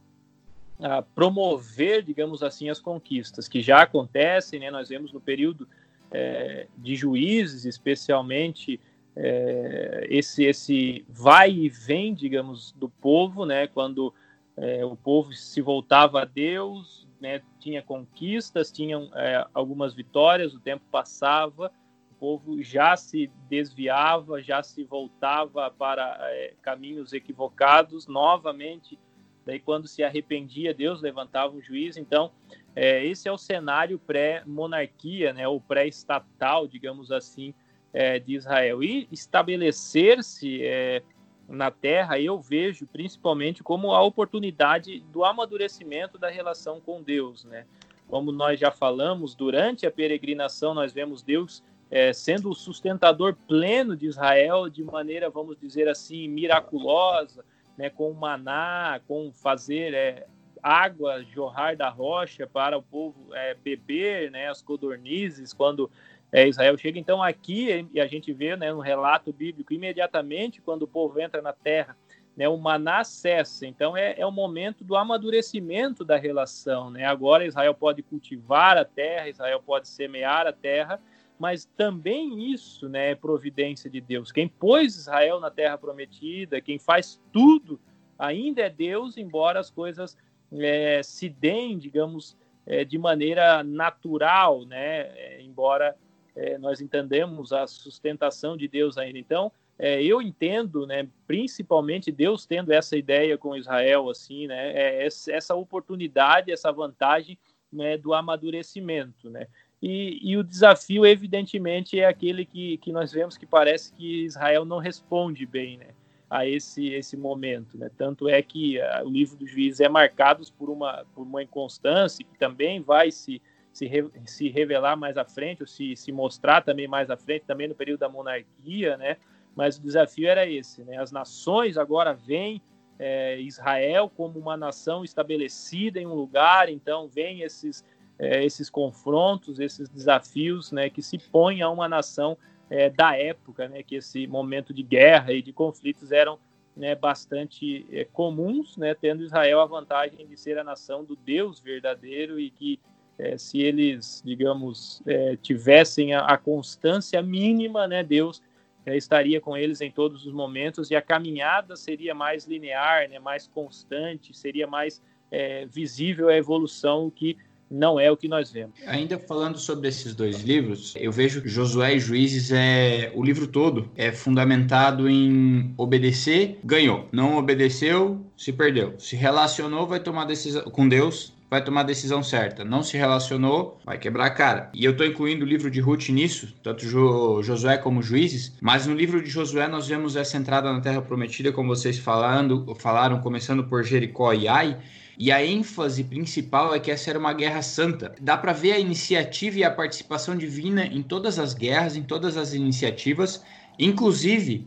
[0.82, 4.72] a promover, digamos assim, as conquistas que já acontecem, né?
[4.72, 5.68] Nós vemos no período
[6.14, 8.80] é, de juízes, especialmente
[9.16, 13.66] é, esse esse vai e vem, digamos, do povo, né?
[13.66, 14.14] Quando
[14.56, 17.42] é, o povo se voltava a Deus, né?
[17.58, 21.72] Tinha conquistas, tinham é, algumas vitórias, o tempo passava,
[22.12, 28.96] o povo já se desviava, já se voltava para é, caminhos equivocados, novamente
[29.44, 31.96] Daí, quando se arrependia, Deus levantava um juiz.
[31.96, 32.30] Então,
[32.74, 37.54] é, esse é o cenário pré-monarquia, né, ou pré-estatal, digamos assim,
[37.92, 38.82] é, de Israel.
[38.82, 41.02] E estabelecer-se é,
[41.48, 47.44] na terra, eu vejo principalmente como a oportunidade do amadurecimento da relação com Deus.
[47.44, 47.64] Né?
[48.08, 53.96] Como nós já falamos, durante a peregrinação, nós vemos Deus é, sendo o sustentador pleno
[53.96, 57.44] de Israel de maneira, vamos dizer assim, miraculosa
[57.76, 60.26] né, com maná, com fazer é,
[60.64, 65.90] água jorrar da rocha para o povo é, beber, né, as codornizes, quando
[66.32, 66.98] é, Israel chega.
[66.98, 71.42] Então, aqui, e a gente vê né, no relato bíblico, imediatamente quando o povo entra
[71.42, 71.94] na terra,
[72.34, 73.66] né, o maná cessa.
[73.66, 76.90] Então é, é o momento do amadurecimento da relação.
[76.90, 77.04] Né?
[77.04, 80.98] Agora Israel pode cultivar a terra, Israel pode semear a terra,
[81.38, 84.32] mas também isso né, é providência de Deus.
[84.32, 87.78] Quem pôs Israel na terra prometida, quem faz tudo,
[88.18, 90.16] ainda é Deus, embora as coisas
[90.60, 92.36] é, se deem, digamos,
[92.66, 95.00] é, de maneira natural, né?
[95.16, 95.96] É, embora
[96.36, 99.18] é, nós entendemos a sustentação de Deus ainda.
[99.18, 105.54] Então, é, eu entendo, né, principalmente Deus tendo essa ideia com Israel, assim, né, essa
[105.54, 107.38] oportunidade, essa vantagem
[107.72, 109.46] né, do amadurecimento, né.
[109.82, 114.64] E, e, o desafio, evidentemente, é aquele que, que nós vemos que parece que Israel
[114.64, 115.88] não responde bem, né,
[116.34, 117.88] a esse, esse momento, né.
[117.96, 122.24] Tanto é que a, o livro dos juízes é marcado por uma, por uma inconstância
[122.24, 123.40] que também vai se
[123.72, 127.44] se, re, se revelar mais à frente, ou se, se mostrar também mais à frente,
[127.44, 129.16] também no período da monarquia, né?
[129.54, 130.96] Mas o desafio era esse, né?
[130.96, 132.62] As nações agora vêm
[132.98, 137.84] é, Israel como uma nação estabelecida em um lugar, então vem esses,
[138.16, 140.88] é, esses confrontos, esses desafios, né?
[140.88, 142.38] Que se põem a uma nação
[142.74, 143.84] é, da época, né?
[143.84, 146.40] Que esse momento de guerra e de conflitos eram
[146.76, 151.60] né, bastante é, comuns, né, tendo Israel a vantagem de ser a nação do Deus
[151.60, 152.80] verdadeiro e que
[153.16, 158.42] é, se eles, digamos, é, tivessem a, a, constância mínima, né, Deus
[158.84, 163.20] é, estaria com eles em todos os momentos e a caminhada seria mais linear, né,
[163.20, 165.00] mais constante, seria mais
[165.30, 167.36] é, visível a evolução que
[167.70, 168.74] não é o que nós vemos.
[168.86, 173.46] Ainda falando sobre esses dois livros, eu vejo que Josué e Juízes é o livro
[173.46, 180.62] todo é fundamentado em obedecer, ganhou, não obedeceu, se perdeu, se relacionou, vai tomar decisão
[180.64, 182.64] com Deus, vai tomar a decisão certa.
[182.64, 184.70] Não se relacionou, vai quebrar a cara.
[184.74, 188.86] E eu estou incluindo o livro de Ruth nisso, tanto jo Josué como Juízes, mas
[188.86, 193.20] no livro de Josué nós vemos essa entrada na Terra Prometida, como vocês falando, falaram,
[193.20, 194.76] começando por Jericó e Ai,
[195.18, 198.14] e a ênfase principal é que essa era uma guerra santa.
[198.20, 202.36] Dá para ver a iniciativa e a participação divina em todas as guerras, em todas
[202.36, 203.42] as iniciativas,
[203.78, 204.66] inclusive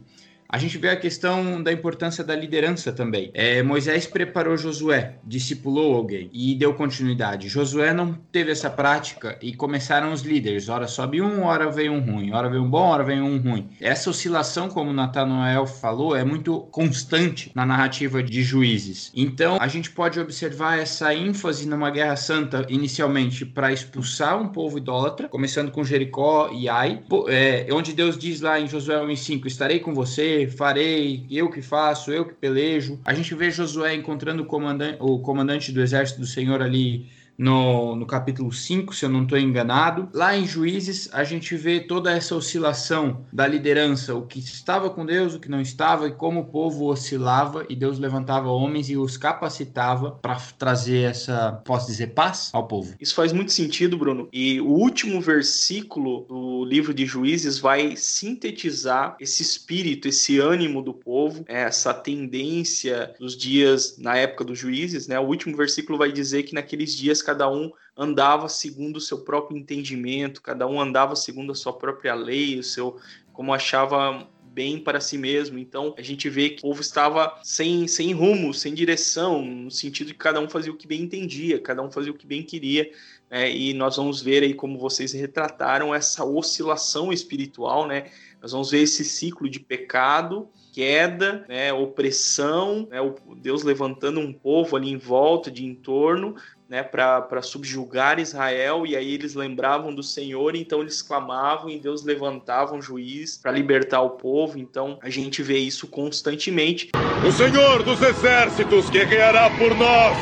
[0.50, 3.30] a gente vê a questão da importância da liderança também.
[3.34, 7.50] É, Moisés preparou Josué, discipulou alguém e deu continuidade.
[7.50, 10.70] Josué não teve essa prática e começaram os líderes.
[10.70, 12.32] Ora sobe um, ora vem um ruim.
[12.32, 13.70] Ora vem um bom, ora vem um ruim.
[13.82, 19.12] Essa oscilação, como Natanael falou, é muito constante na narrativa de juízes.
[19.16, 24.78] Então, a gente pode observar essa ênfase numa guerra santa, inicialmente, para expulsar um povo
[24.78, 29.80] idólatra, começando com Jericó e Ai, é, onde Deus diz lá em Josué 1,5: Estarei
[29.80, 33.00] com você farei, eu que faço, eu que pelejo.
[33.04, 37.08] A gente vê Josué encontrando o comandante, o comandante do exército do Senhor ali
[37.38, 40.10] no, no capítulo 5, se eu não estou enganado.
[40.14, 45.06] Lá em Juízes, a gente vê toda essa oscilação da liderança, o que estava com
[45.06, 48.98] Deus, o que não estava, e como o povo oscilava, e Deus levantava homens e
[48.98, 52.96] os capacitava para trazer essa, posso dizer, paz ao povo.
[53.00, 54.28] Isso faz muito sentido, Bruno.
[54.32, 60.94] E o último versículo do livro de Juízes vai sintetizar esse espírito, esse ânimo do
[60.94, 65.20] povo, essa tendência dos dias na época dos juízes, né?
[65.20, 69.58] O último versículo vai dizer que naqueles dias cada um andava segundo o seu próprio
[69.58, 72.98] entendimento, cada um andava segundo a sua própria lei, o seu
[73.34, 75.60] como achava bem para si mesmo.
[75.60, 80.08] Então a gente vê que o povo estava sem, sem rumo, sem direção, no sentido
[80.08, 82.42] de que cada um fazia o que bem entendia, cada um fazia o que bem
[82.42, 82.90] queria.
[83.30, 83.54] Né?
[83.54, 88.10] E nós vamos ver aí como vocês retrataram essa oscilação espiritual, né?
[88.42, 93.00] Nós vamos ver esse ciclo de pecado, queda, né, opressão, né,
[93.38, 96.36] Deus levantando um povo ali em volta, de entorno,
[96.70, 102.04] né, para subjugar Israel, e aí eles lembravam do Senhor, então eles clamavam e Deus
[102.04, 104.58] levantava um juiz para libertar o povo.
[104.58, 106.90] Então a gente vê isso constantemente.
[107.26, 110.18] O Senhor dos exércitos guerreará por nós.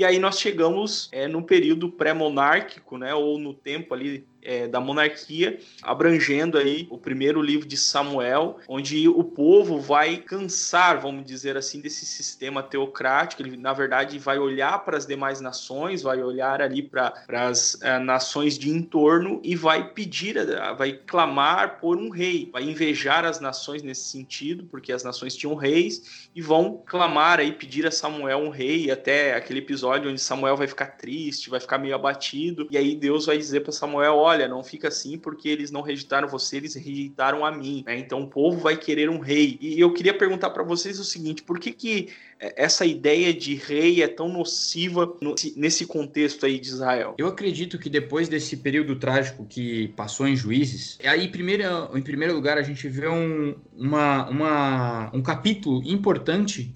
[0.00, 4.80] E aí nós chegamos é, no período pré-monárquico, né, ou no tempo ali é, da
[4.80, 11.56] monarquia, abrangendo aí o primeiro livro de Samuel, onde o povo vai cansar, vamos dizer
[11.56, 13.42] assim, desse sistema teocrático.
[13.42, 17.98] Ele, na verdade, vai olhar para as demais nações, vai olhar ali para as é,
[17.98, 20.36] nações de entorno e vai pedir,
[20.76, 25.54] vai clamar por um rei, vai invejar as nações nesse sentido, porque as nações tinham
[25.54, 30.56] reis e vão clamar aí, pedir a Samuel um rei, até aquele episódio onde Samuel
[30.56, 34.48] vai ficar triste, vai ficar meio abatido, e aí Deus vai dizer para Samuel: olha,
[34.48, 37.82] não fica assim porque eles não rejeitaram você, eles rejeitaram a mim.
[37.86, 37.98] Né?
[37.98, 39.58] Então o povo vai querer um rei.
[39.60, 42.08] E eu queria perguntar para vocês o seguinte: por que, que
[42.38, 45.14] essa ideia de rei é tão nociva
[45.56, 47.14] nesse contexto aí de Israel?
[47.18, 51.64] Eu acredito que depois desse período trágico que passou em Juízes, aí primeiro,
[51.96, 56.74] em primeiro lugar a gente vê um, uma, uma, um capítulo importante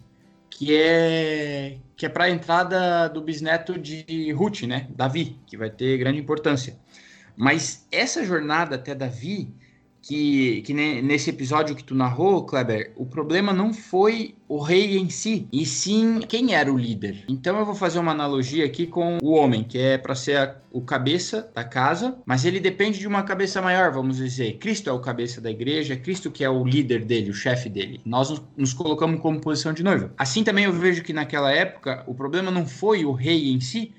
[0.50, 5.70] que é que é para a entrada do bisneto de Ruth, né, Davi, que vai
[5.70, 6.76] ter grande importância.
[7.36, 9.52] Mas essa jornada até Davi
[10.06, 15.08] que, que nesse episódio que tu narrou, Kleber, o problema não foi o rei em
[15.08, 17.24] si, e sim quem era o líder.
[17.26, 20.56] Então eu vou fazer uma analogia aqui com o homem, que é para ser a,
[20.70, 24.58] o cabeça da casa, mas ele depende de uma cabeça maior, vamos dizer.
[24.58, 28.00] Cristo é o cabeça da igreja, Cristo que é o líder dele, o chefe dele.
[28.04, 30.12] Nós nos, nos colocamos como posição de noiva.
[30.18, 33.92] Assim também eu vejo que naquela época o problema não foi o rei em si,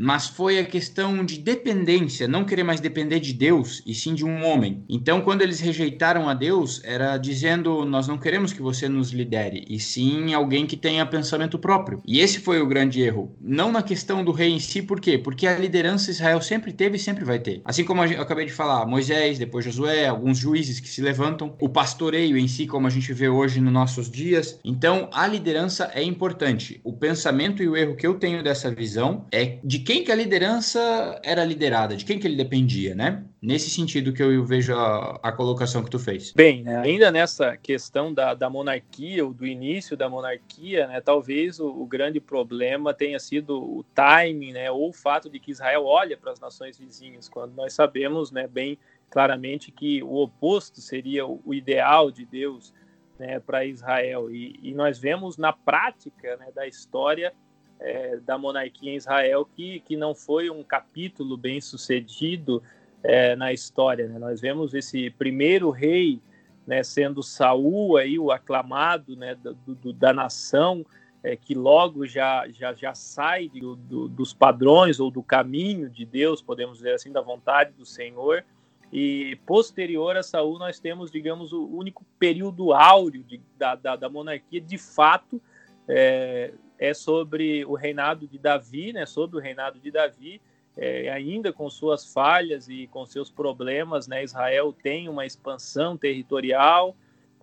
[0.00, 4.24] mas foi a questão de dependência, não querer mais depender de Deus e sim de
[4.24, 4.82] um homem.
[4.88, 9.66] Então, quando eles rejeitaram a Deus, era dizendo: Nós não queremos que você nos lidere,
[9.68, 12.00] e sim alguém que tenha pensamento próprio.
[12.06, 13.36] E esse foi o grande erro.
[13.38, 15.18] Não na questão do rei em si, por quê?
[15.18, 17.60] Porque a liderança Israel sempre teve e sempre vai ter.
[17.62, 21.68] Assim como eu acabei de falar, Moisés, depois Josué, alguns juízes que se levantam, o
[21.68, 24.58] pastoreio em si, como a gente vê hoje nos nossos dias.
[24.64, 26.80] Então, a liderança é importante.
[26.82, 30.14] O pensamento e o erro que eu tenho dessa visão é de quem que a
[30.14, 33.24] liderança era liderada, de quem que ele dependia, né?
[33.42, 36.32] Nesse sentido que eu vejo a, a colocação que tu fez.
[36.32, 41.58] Bem, né, ainda nessa questão da, da monarquia, ou do início da monarquia, né, talvez
[41.58, 45.84] o, o, grande problema tenha sido o timing, né, ou o fato de que Israel
[45.84, 48.78] olha para as nações vizinhas, quando nós sabemos né, bem
[49.10, 52.72] claramente que o oposto seria o, ideal de Deus
[53.18, 54.30] né, para Israel.
[54.30, 57.32] E, e, nós vemos na prática né, da história
[57.80, 62.62] é, da monarquia em Israel que, que não foi um capítulo bem sucedido
[63.02, 64.06] é, na história.
[64.06, 64.18] Né?
[64.18, 66.20] Nós vemos esse primeiro rei
[66.66, 70.84] né, sendo Saul aí o aclamado né, do, do, da nação
[71.22, 76.04] é, que logo já já, já sai do, do, dos padrões ou do caminho de
[76.04, 78.44] Deus, podemos dizer assim, da vontade do Senhor.
[78.92, 84.08] E posterior a Saul nós temos, digamos, o único período áureo de, da, da, da
[84.08, 85.40] monarquia de fato
[85.86, 89.04] é, é sobre o reinado de Davi, né?
[89.04, 90.40] Sobre o reinado de Davi,
[90.74, 94.24] é, ainda com suas falhas e com seus problemas, né?
[94.24, 96.96] Israel tem uma expansão territorial.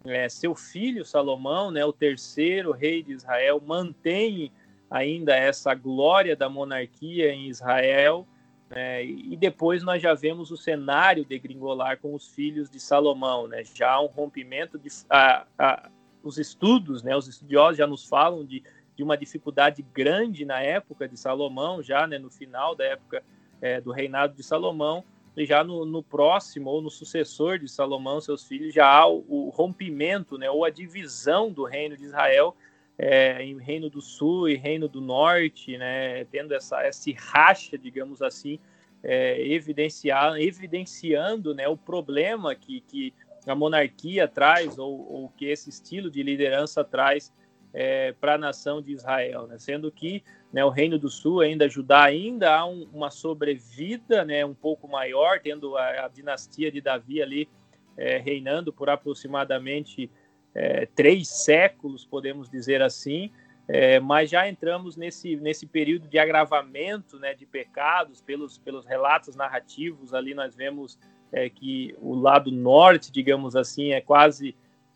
[0.04, 1.86] É, seu filho Salomão, né?
[1.86, 4.52] O terceiro rei de Israel, mantém
[4.90, 8.26] ainda essa glória da monarquia em Israel.
[8.72, 13.64] É, e depois nós já vemos o cenário degringolar com os filhos de Salomão, né?
[13.64, 15.90] Já um rompimento de a, a,
[16.24, 17.16] os estudos, né?
[17.16, 18.64] Os estudiosos já nos falam de
[18.98, 23.24] de uma dificuldade grande na época de Salomão, já né, no final da época
[23.62, 25.04] é, do reinado de Salomão,
[25.38, 29.24] e já no, no, próximo ou no sucessor de Salomão, seus filhos, já há o,
[29.30, 32.58] o rompimento, né, ou a divisão do reino de Israel
[32.98, 38.24] é, em reino do sul e reino do norte, né, tendo essa esse racha, digamos
[38.24, 38.58] assim,
[39.04, 43.14] é, evidenciar, evidenciando né, o problema que, que
[43.46, 47.32] a monarquia traz ou, ou que esse estilo de liderança traz
[47.74, 49.58] é, para a nação de Israel, né?
[49.58, 54.46] sendo que né, o Reino do Sul, ainda Judá, ainda há um, uma sobrevida né,
[54.46, 57.50] um pouco maior, tendo a, a dinastia de Davi ali
[57.98, 60.10] é, reinando por aproximadamente
[60.56, 63.32] é, três séculos, podemos dizer assim,
[63.68, 69.36] é, mas já entramos nesse, nesse período de agravamento né, de pecados, pelos, pelos relatos
[69.36, 70.98] narrativos ali nós vemos
[71.32, 74.56] é, que o lado norte, digamos assim, é quase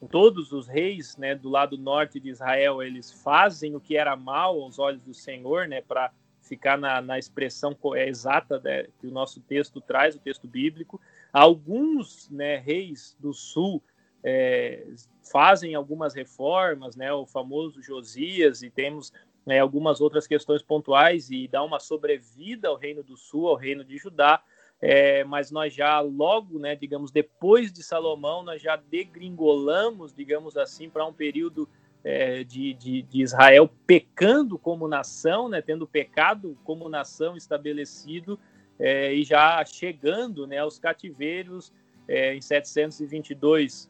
[0.10, 4.60] todos os reis né, do lado norte de Israel eles fazem o que era mal
[4.62, 9.12] aos olhos do Senhor, né, para ficar na, na expressão é, exata né, que o
[9.12, 11.00] nosso texto traz, o texto bíblico.
[11.32, 13.82] Alguns né, reis do sul
[14.24, 14.86] é,
[15.32, 19.14] fazem algumas reformas, né, o famoso Josias, e temos
[19.46, 23.84] né, algumas outras questões pontuais, e dá uma sobrevida ao reino do sul, ao reino
[23.86, 24.44] de Judá
[24.82, 30.90] é, mas nós já logo, né, digamos, depois de Salomão, nós já degringolamos, digamos assim,
[30.90, 31.70] para um período
[32.04, 38.40] é, de, de, de, Israel pecando como nação, né, tendo pecado como nação estabelecido
[38.80, 41.72] é, e já chegando né, aos cativeiros
[42.08, 43.88] é, em 722,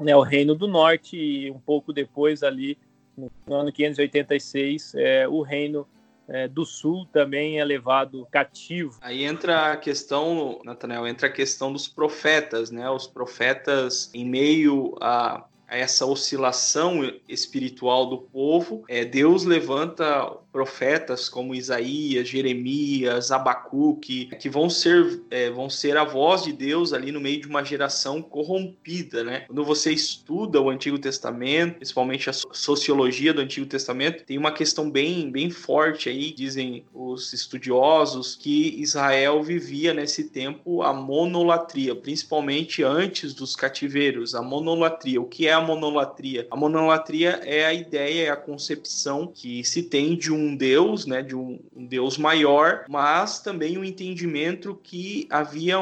[0.00, 2.78] né, o Reino do Norte, e um pouco depois ali,
[3.16, 5.86] no ano 586, é, o Reino
[6.28, 8.98] é, do Sul também é levado cativo.
[9.00, 12.88] Aí entra a questão, Natanael, entra a questão dos profetas, né?
[12.90, 21.28] Os profetas, em meio a, a essa oscilação espiritual do povo, é, Deus levanta profetas
[21.28, 27.10] como Isaías, Jeremias, Abacuque, que vão ser, é, vão ser a voz de Deus ali
[27.10, 29.40] no meio de uma geração corrompida, né?
[29.48, 34.88] Quando você estuda o Antigo Testamento, principalmente a sociologia do Antigo Testamento, tem uma questão
[34.88, 42.80] bem, bem forte aí, dizem os estudiosos, que Israel vivia nesse tempo a monolatria, principalmente
[42.84, 45.20] antes dos cativeiros, a monolatria.
[45.20, 46.46] O que é a monolatria?
[46.48, 51.22] A monolatria é a ideia, é a concepção que se tem de um Deus, né,
[51.22, 55.76] de um, um Deus maior, mas também o um entendimento que havia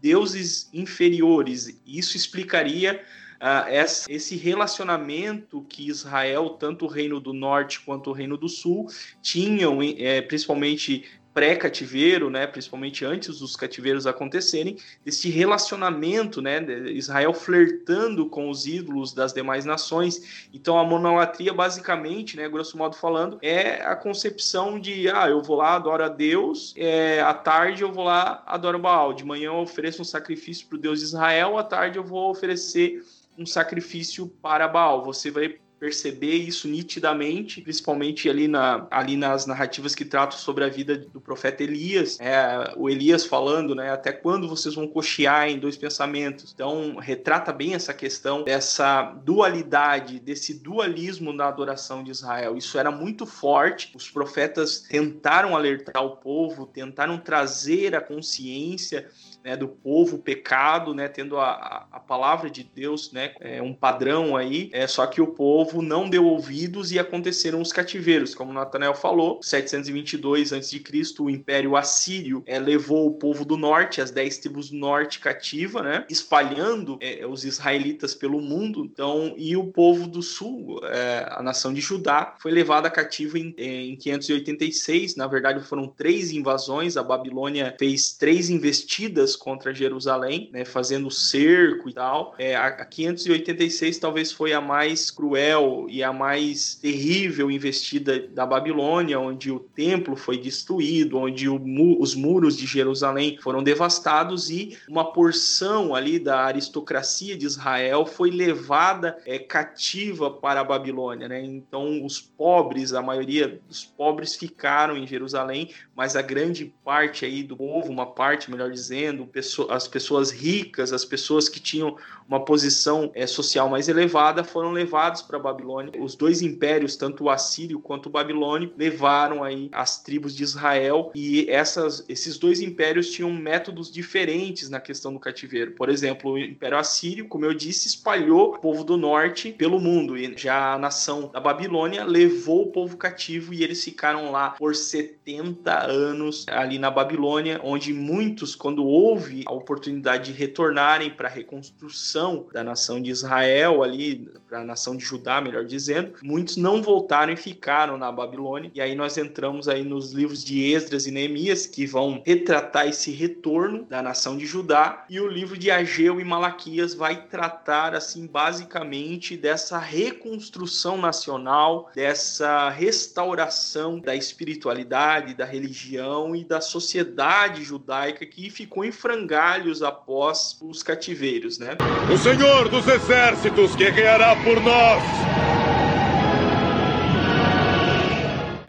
[0.00, 1.80] deuses inferiores.
[1.84, 3.02] Isso explicaria
[3.36, 3.68] Uh,
[4.08, 8.86] esse relacionamento que Israel, tanto o Reino do Norte quanto o Reino do Sul,
[9.20, 11.04] tinham, é, principalmente
[11.36, 19.12] pré-cativeiro, né, principalmente antes dos cativeiros acontecerem, desse relacionamento, né, Israel flertando com os ídolos
[19.12, 20.48] das demais nações.
[20.54, 25.56] Então a monolatria basicamente, né, grosso modo falando, é a concepção de, ah, eu vou
[25.56, 29.56] lá adoro a Deus, é, à tarde eu vou lá adoro Baal, de manhã eu
[29.56, 33.04] ofereço um sacrifício para o Deus de Israel, à tarde eu vou oferecer
[33.36, 35.04] um sacrifício para Baal.
[35.04, 40.68] Você vai perceber isso nitidamente, principalmente ali, na, ali nas narrativas que tratam sobre a
[40.68, 45.60] vida do profeta Elias, é, o Elias falando, né, até quando vocês vão cochear em
[45.60, 46.50] dois pensamentos.
[46.52, 52.56] Então, retrata bem essa questão dessa dualidade, desse dualismo na adoração de Israel.
[52.56, 53.92] Isso era muito forte.
[53.94, 59.08] Os profetas tentaram alertar o povo, tentaram trazer a consciência
[59.46, 64.36] né, do povo pecado, né, tendo a, a palavra de Deus, né, é um padrão
[64.36, 68.92] aí, é só que o povo não deu ouvidos e aconteceram os cativeiros, como Natanael
[68.92, 70.82] falou, 722 a.C.,
[71.20, 75.80] o Império Assírio é, levou o povo do norte, as dez tribos do norte cativa,
[75.80, 81.40] né, espalhando é, os israelitas pelo mundo, então, e o povo do sul, é, a
[81.40, 87.02] nação de Judá, foi levada cativa em, em 586, na verdade foram três invasões, a
[87.04, 92.34] Babilônia fez três investidas contra Jerusalém, né, fazendo cerco e tal.
[92.38, 99.20] É, a 586 talvez foi a mais cruel e a mais terrível investida da Babilônia,
[99.20, 101.60] onde o templo foi destruído, onde o,
[102.00, 108.30] os muros de Jerusalém foram devastados e uma porção ali da aristocracia de Israel foi
[108.30, 111.28] levada é, cativa para a Babilônia.
[111.28, 111.44] Né?
[111.44, 117.42] Então, os pobres, a maioria dos pobres ficaram em Jerusalém, mas a grande parte aí
[117.42, 119.25] do povo, uma parte, melhor dizendo,
[119.70, 121.96] as pessoas ricas, as pessoas que tinham
[122.28, 125.92] uma posição é, social mais elevada, foram levados para a Babilônia.
[126.00, 131.10] Os dois impérios, tanto o assírio quanto o babilônico, levaram aí as tribos de Israel
[131.14, 135.72] e essas, esses dois impérios tinham métodos diferentes na questão do cativeiro.
[135.72, 140.16] Por exemplo, o Império Assírio, como eu disse, espalhou o povo do norte pelo mundo
[140.16, 144.74] e já a nação da Babilônia levou o povo cativo e eles ficaram lá por
[144.74, 151.30] 70 anos ali na Babilônia, onde muitos, quando houve a oportunidade de retornarem para a
[151.30, 156.82] reconstrução da nação de Israel ali, para a nação de Judá, melhor dizendo, muitos não
[156.82, 158.70] voltaram e ficaram na Babilônia.
[158.74, 163.12] E aí nós entramos aí nos livros de Esdras e Neemias, que vão retratar esse
[163.12, 168.26] retorno da nação de Judá, e o livro de Ageu e Malaquias vai tratar assim
[168.26, 178.50] basicamente dessa reconstrução nacional, dessa restauração da espiritualidade, da religião e da sociedade judaica que
[178.50, 181.76] ficou em frangalhos após os cativeiros, né?
[182.12, 185.45] O Senhor dos Exércitos guerreará por nós.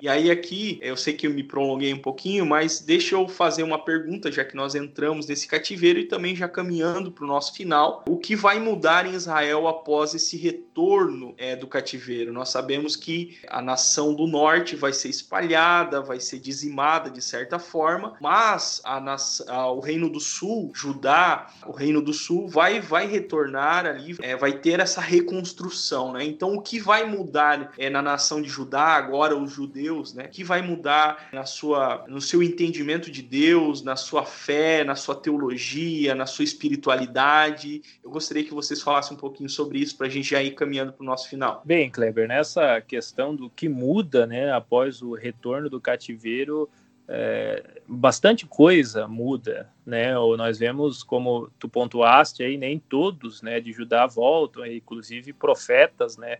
[0.08, 3.62] E aí aqui, eu sei que eu me prolonguei um pouquinho, mas deixa eu fazer
[3.62, 7.54] uma pergunta, já que nós entramos nesse cativeiro e também já caminhando para o nosso
[7.54, 8.06] final.
[8.08, 12.32] O que vai mudar em Israel após esse retorno é, do cativeiro?
[12.32, 17.60] Nós sabemos que a nação do norte vai ser espalhada, vai ser dizimada de certa
[17.60, 19.04] forma, mas a,
[19.50, 24.38] a, o reino do sul, Judá, o reino do sul vai, vai retornar ali, é,
[24.38, 26.24] vai ter essa reconstrução, né?
[26.24, 30.28] Então o que vai mudar é, na nação de Judá agora os judeus Deus, né?
[30.28, 35.16] Que vai mudar na sua, no seu entendimento de Deus, na sua fé, na sua
[35.16, 37.82] teologia, na sua espiritualidade.
[38.04, 40.94] Eu gostaria que vocês falassem um pouquinho sobre isso para a gente já ir caminhando
[40.94, 41.62] para o nosso final.
[41.66, 46.70] Bem, Kleber, nessa questão do que muda, né, após o retorno do cativeiro,
[47.08, 50.18] é, bastante coisa muda, né?
[50.18, 56.18] Ou nós vemos, como tu pontuaste aí, nem todos, né, de Judá voltam, inclusive profetas,
[56.18, 56.38] né?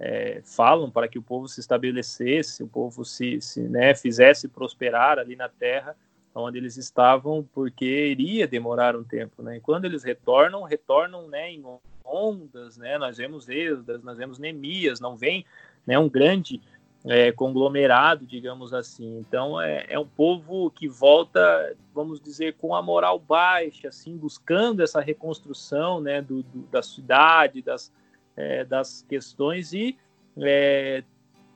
[0.00, 5.18] É, falam para que o povo se estabelecesse, o povo se, se né, fizesse prosperar
[5.18, 5.96] ali na terra
[6.34, 9.56] onde eles estavam, porque iria demorar um tempo, né?
[9.56, 11.64] E quando eles retornam, retornam, né, em
[12.04, 12.96] ondas, né?
[12.98, 15.44] Nós vemos Esdras, nós vemos Neemias, não vem,
[15.86, 16.60] né, um grande
[17.04, 19.18] é, conglomerado, digamos assim.
[19.18, 24.82] Então é, é, um povo que volta, vamos dizer, com a moral baixa, assim, buscando
[24.82, 27.92] essa reconstrução, né, do, do da cidade, das,
[28.38, 29.98] é, das questões e
[30.38, 31.02] é,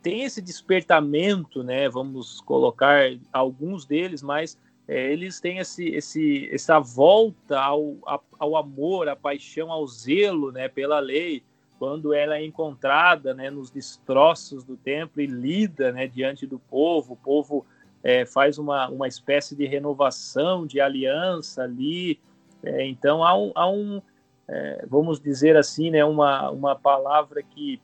[0.02, 1.88] tem esse despertamento, né?
[1.88, 4.58] Vamos colocar alguns deles, mas
[4.88, 7.96] é, eles têm esse, esse, essa volta ao,
[8.36, 10.68] ao amor, à paixão, ao zelo, né?
[10.68, 11.44] Pela lei,
[11.78, 13.48] quando ela é encontrada, né?
[13.48, 16.08] Nos destroços do templo e lida, né?
[16.08, 17.64] Diante do povo, o povo
[18.02, 22.18] é, faz uma, uma espécie de renovação, de aliança ali.
[22.60, 24.02] É, então há um, há um
[24.48, 26.04] é, vamos dizer assim, né?
[26.04, 27.80] Uma, uma palavra que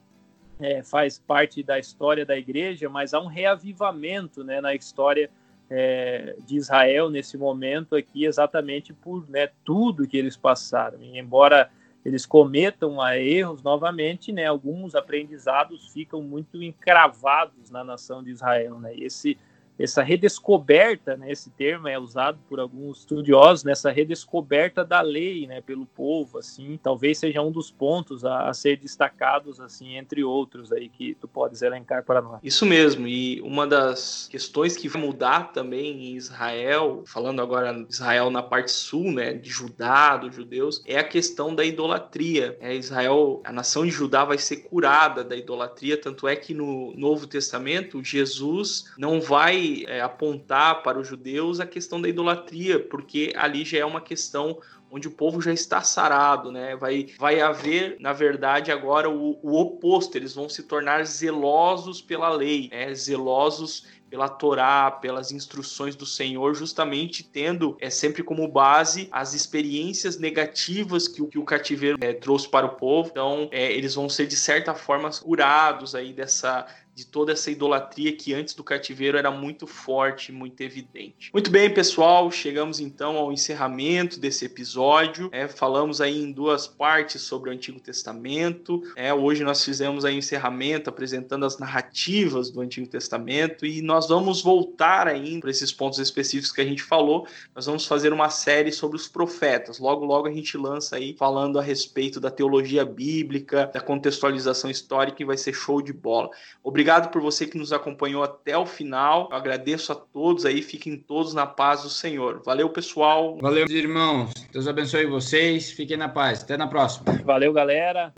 [0.61, 5.31] é, faz parte da história da igreja, mas há um reavivamento né, na história
[5.71, 11.01] é, de Israel nesse momento aqui, exatamente por né, tudo que eles passaram.
[11.01, 11.71] E embora
[12.05, 18.81] eles cometam erros novamente, né, alguns aprendizados ficam muito encravados na nação de Israel.
[18.81, 19.39] Né, e esse
[19.79, 25.61] essa redescoberta, né, esse termo é usado por alguns estudiosos, nessa redescoberta da lei, né,
[25.61, 30.72] pelo povo, assim, talvez seja um dos pontos a, a, ser destacados, assim, entre outros
[30.72, 32.41] aí que tu podes elencar para nós.
[32.43, 38.31] Isso mesmo, e uma das questões que vai mudar também em Israel, falando agora Israel
[38.31, 42.57] na parte sul, né, de Judá, dos judeus, é a questão da idolatria.
[42.61, 46.93] É, Israel, a nação de Judá vai ser curada da idolatria, tanto é que no
[46.97, 53.33] Novo Testamento Jesus não vai é, apontar para os judeus a questão da idolatria, porque
[53.37, 54.59] ali já é uma questão
[54.91, 56.75] onde o povo já está sarado, né?
[56.77, 62.31] Vai, vai haver, na verdade, agora o, o oposto, eles vão se tornar zelosos pela
[62.31, 62.95] lei, né?
[62.95, 70.19] zelosos pela Torá, pelas instruções do Senhor, justamente tendo é sempre como base as experiências
[70.19, 73.11] negativas que o, que o cativeiro é, trouxe para o povo.
[73.11, 76.66] Então, é, eles vão ser de certa forma curados aí dessa
[76.99, 81.31] de toda essa idolatria que antes do cativeiro era muito forte, muito evidente.
[81.33, 85.29] Muito bem, pessoal, chegamos então ao encerramento desse episódio.
[85.31, 88.83] É, falamos aí em duas partes sobre o Antigo Testamento.
[88.97, 94.09] É, hoje nós fizemos aí o encerramento apresentando as narrativas do Antigo Testamento e nós
[94.09, 97.29] vamos voltar ainda para esses pontos específicos que a gente falou.
[97.55, 99.79] Nós vamos fazer uma série sobre os profetas.
[99.79, 105.23] Logo, logo a gente lança aí falando a respeito da teologia bíblica, da contextualização histórica
[105.23, 106.31] e vai ser show de bola.
[106.61, 109.28] Obrigado Obrigado por você que nos acompanhou até o final.
[109.30, 112.41] Eu agradeço a todos aí, fiquem todos na paz do Senhor.
[112.43, 113.36] Valeu, pessoal.
[113.43, 114.32] Valeu, irmãos.
[114.51, 115.70] Deus abençoe vocês.
[115.70, 116.43] Fiquem na paz.
[116.43, 117.12] Até na próxima.
[117.26, 118.14] Valeu, galera.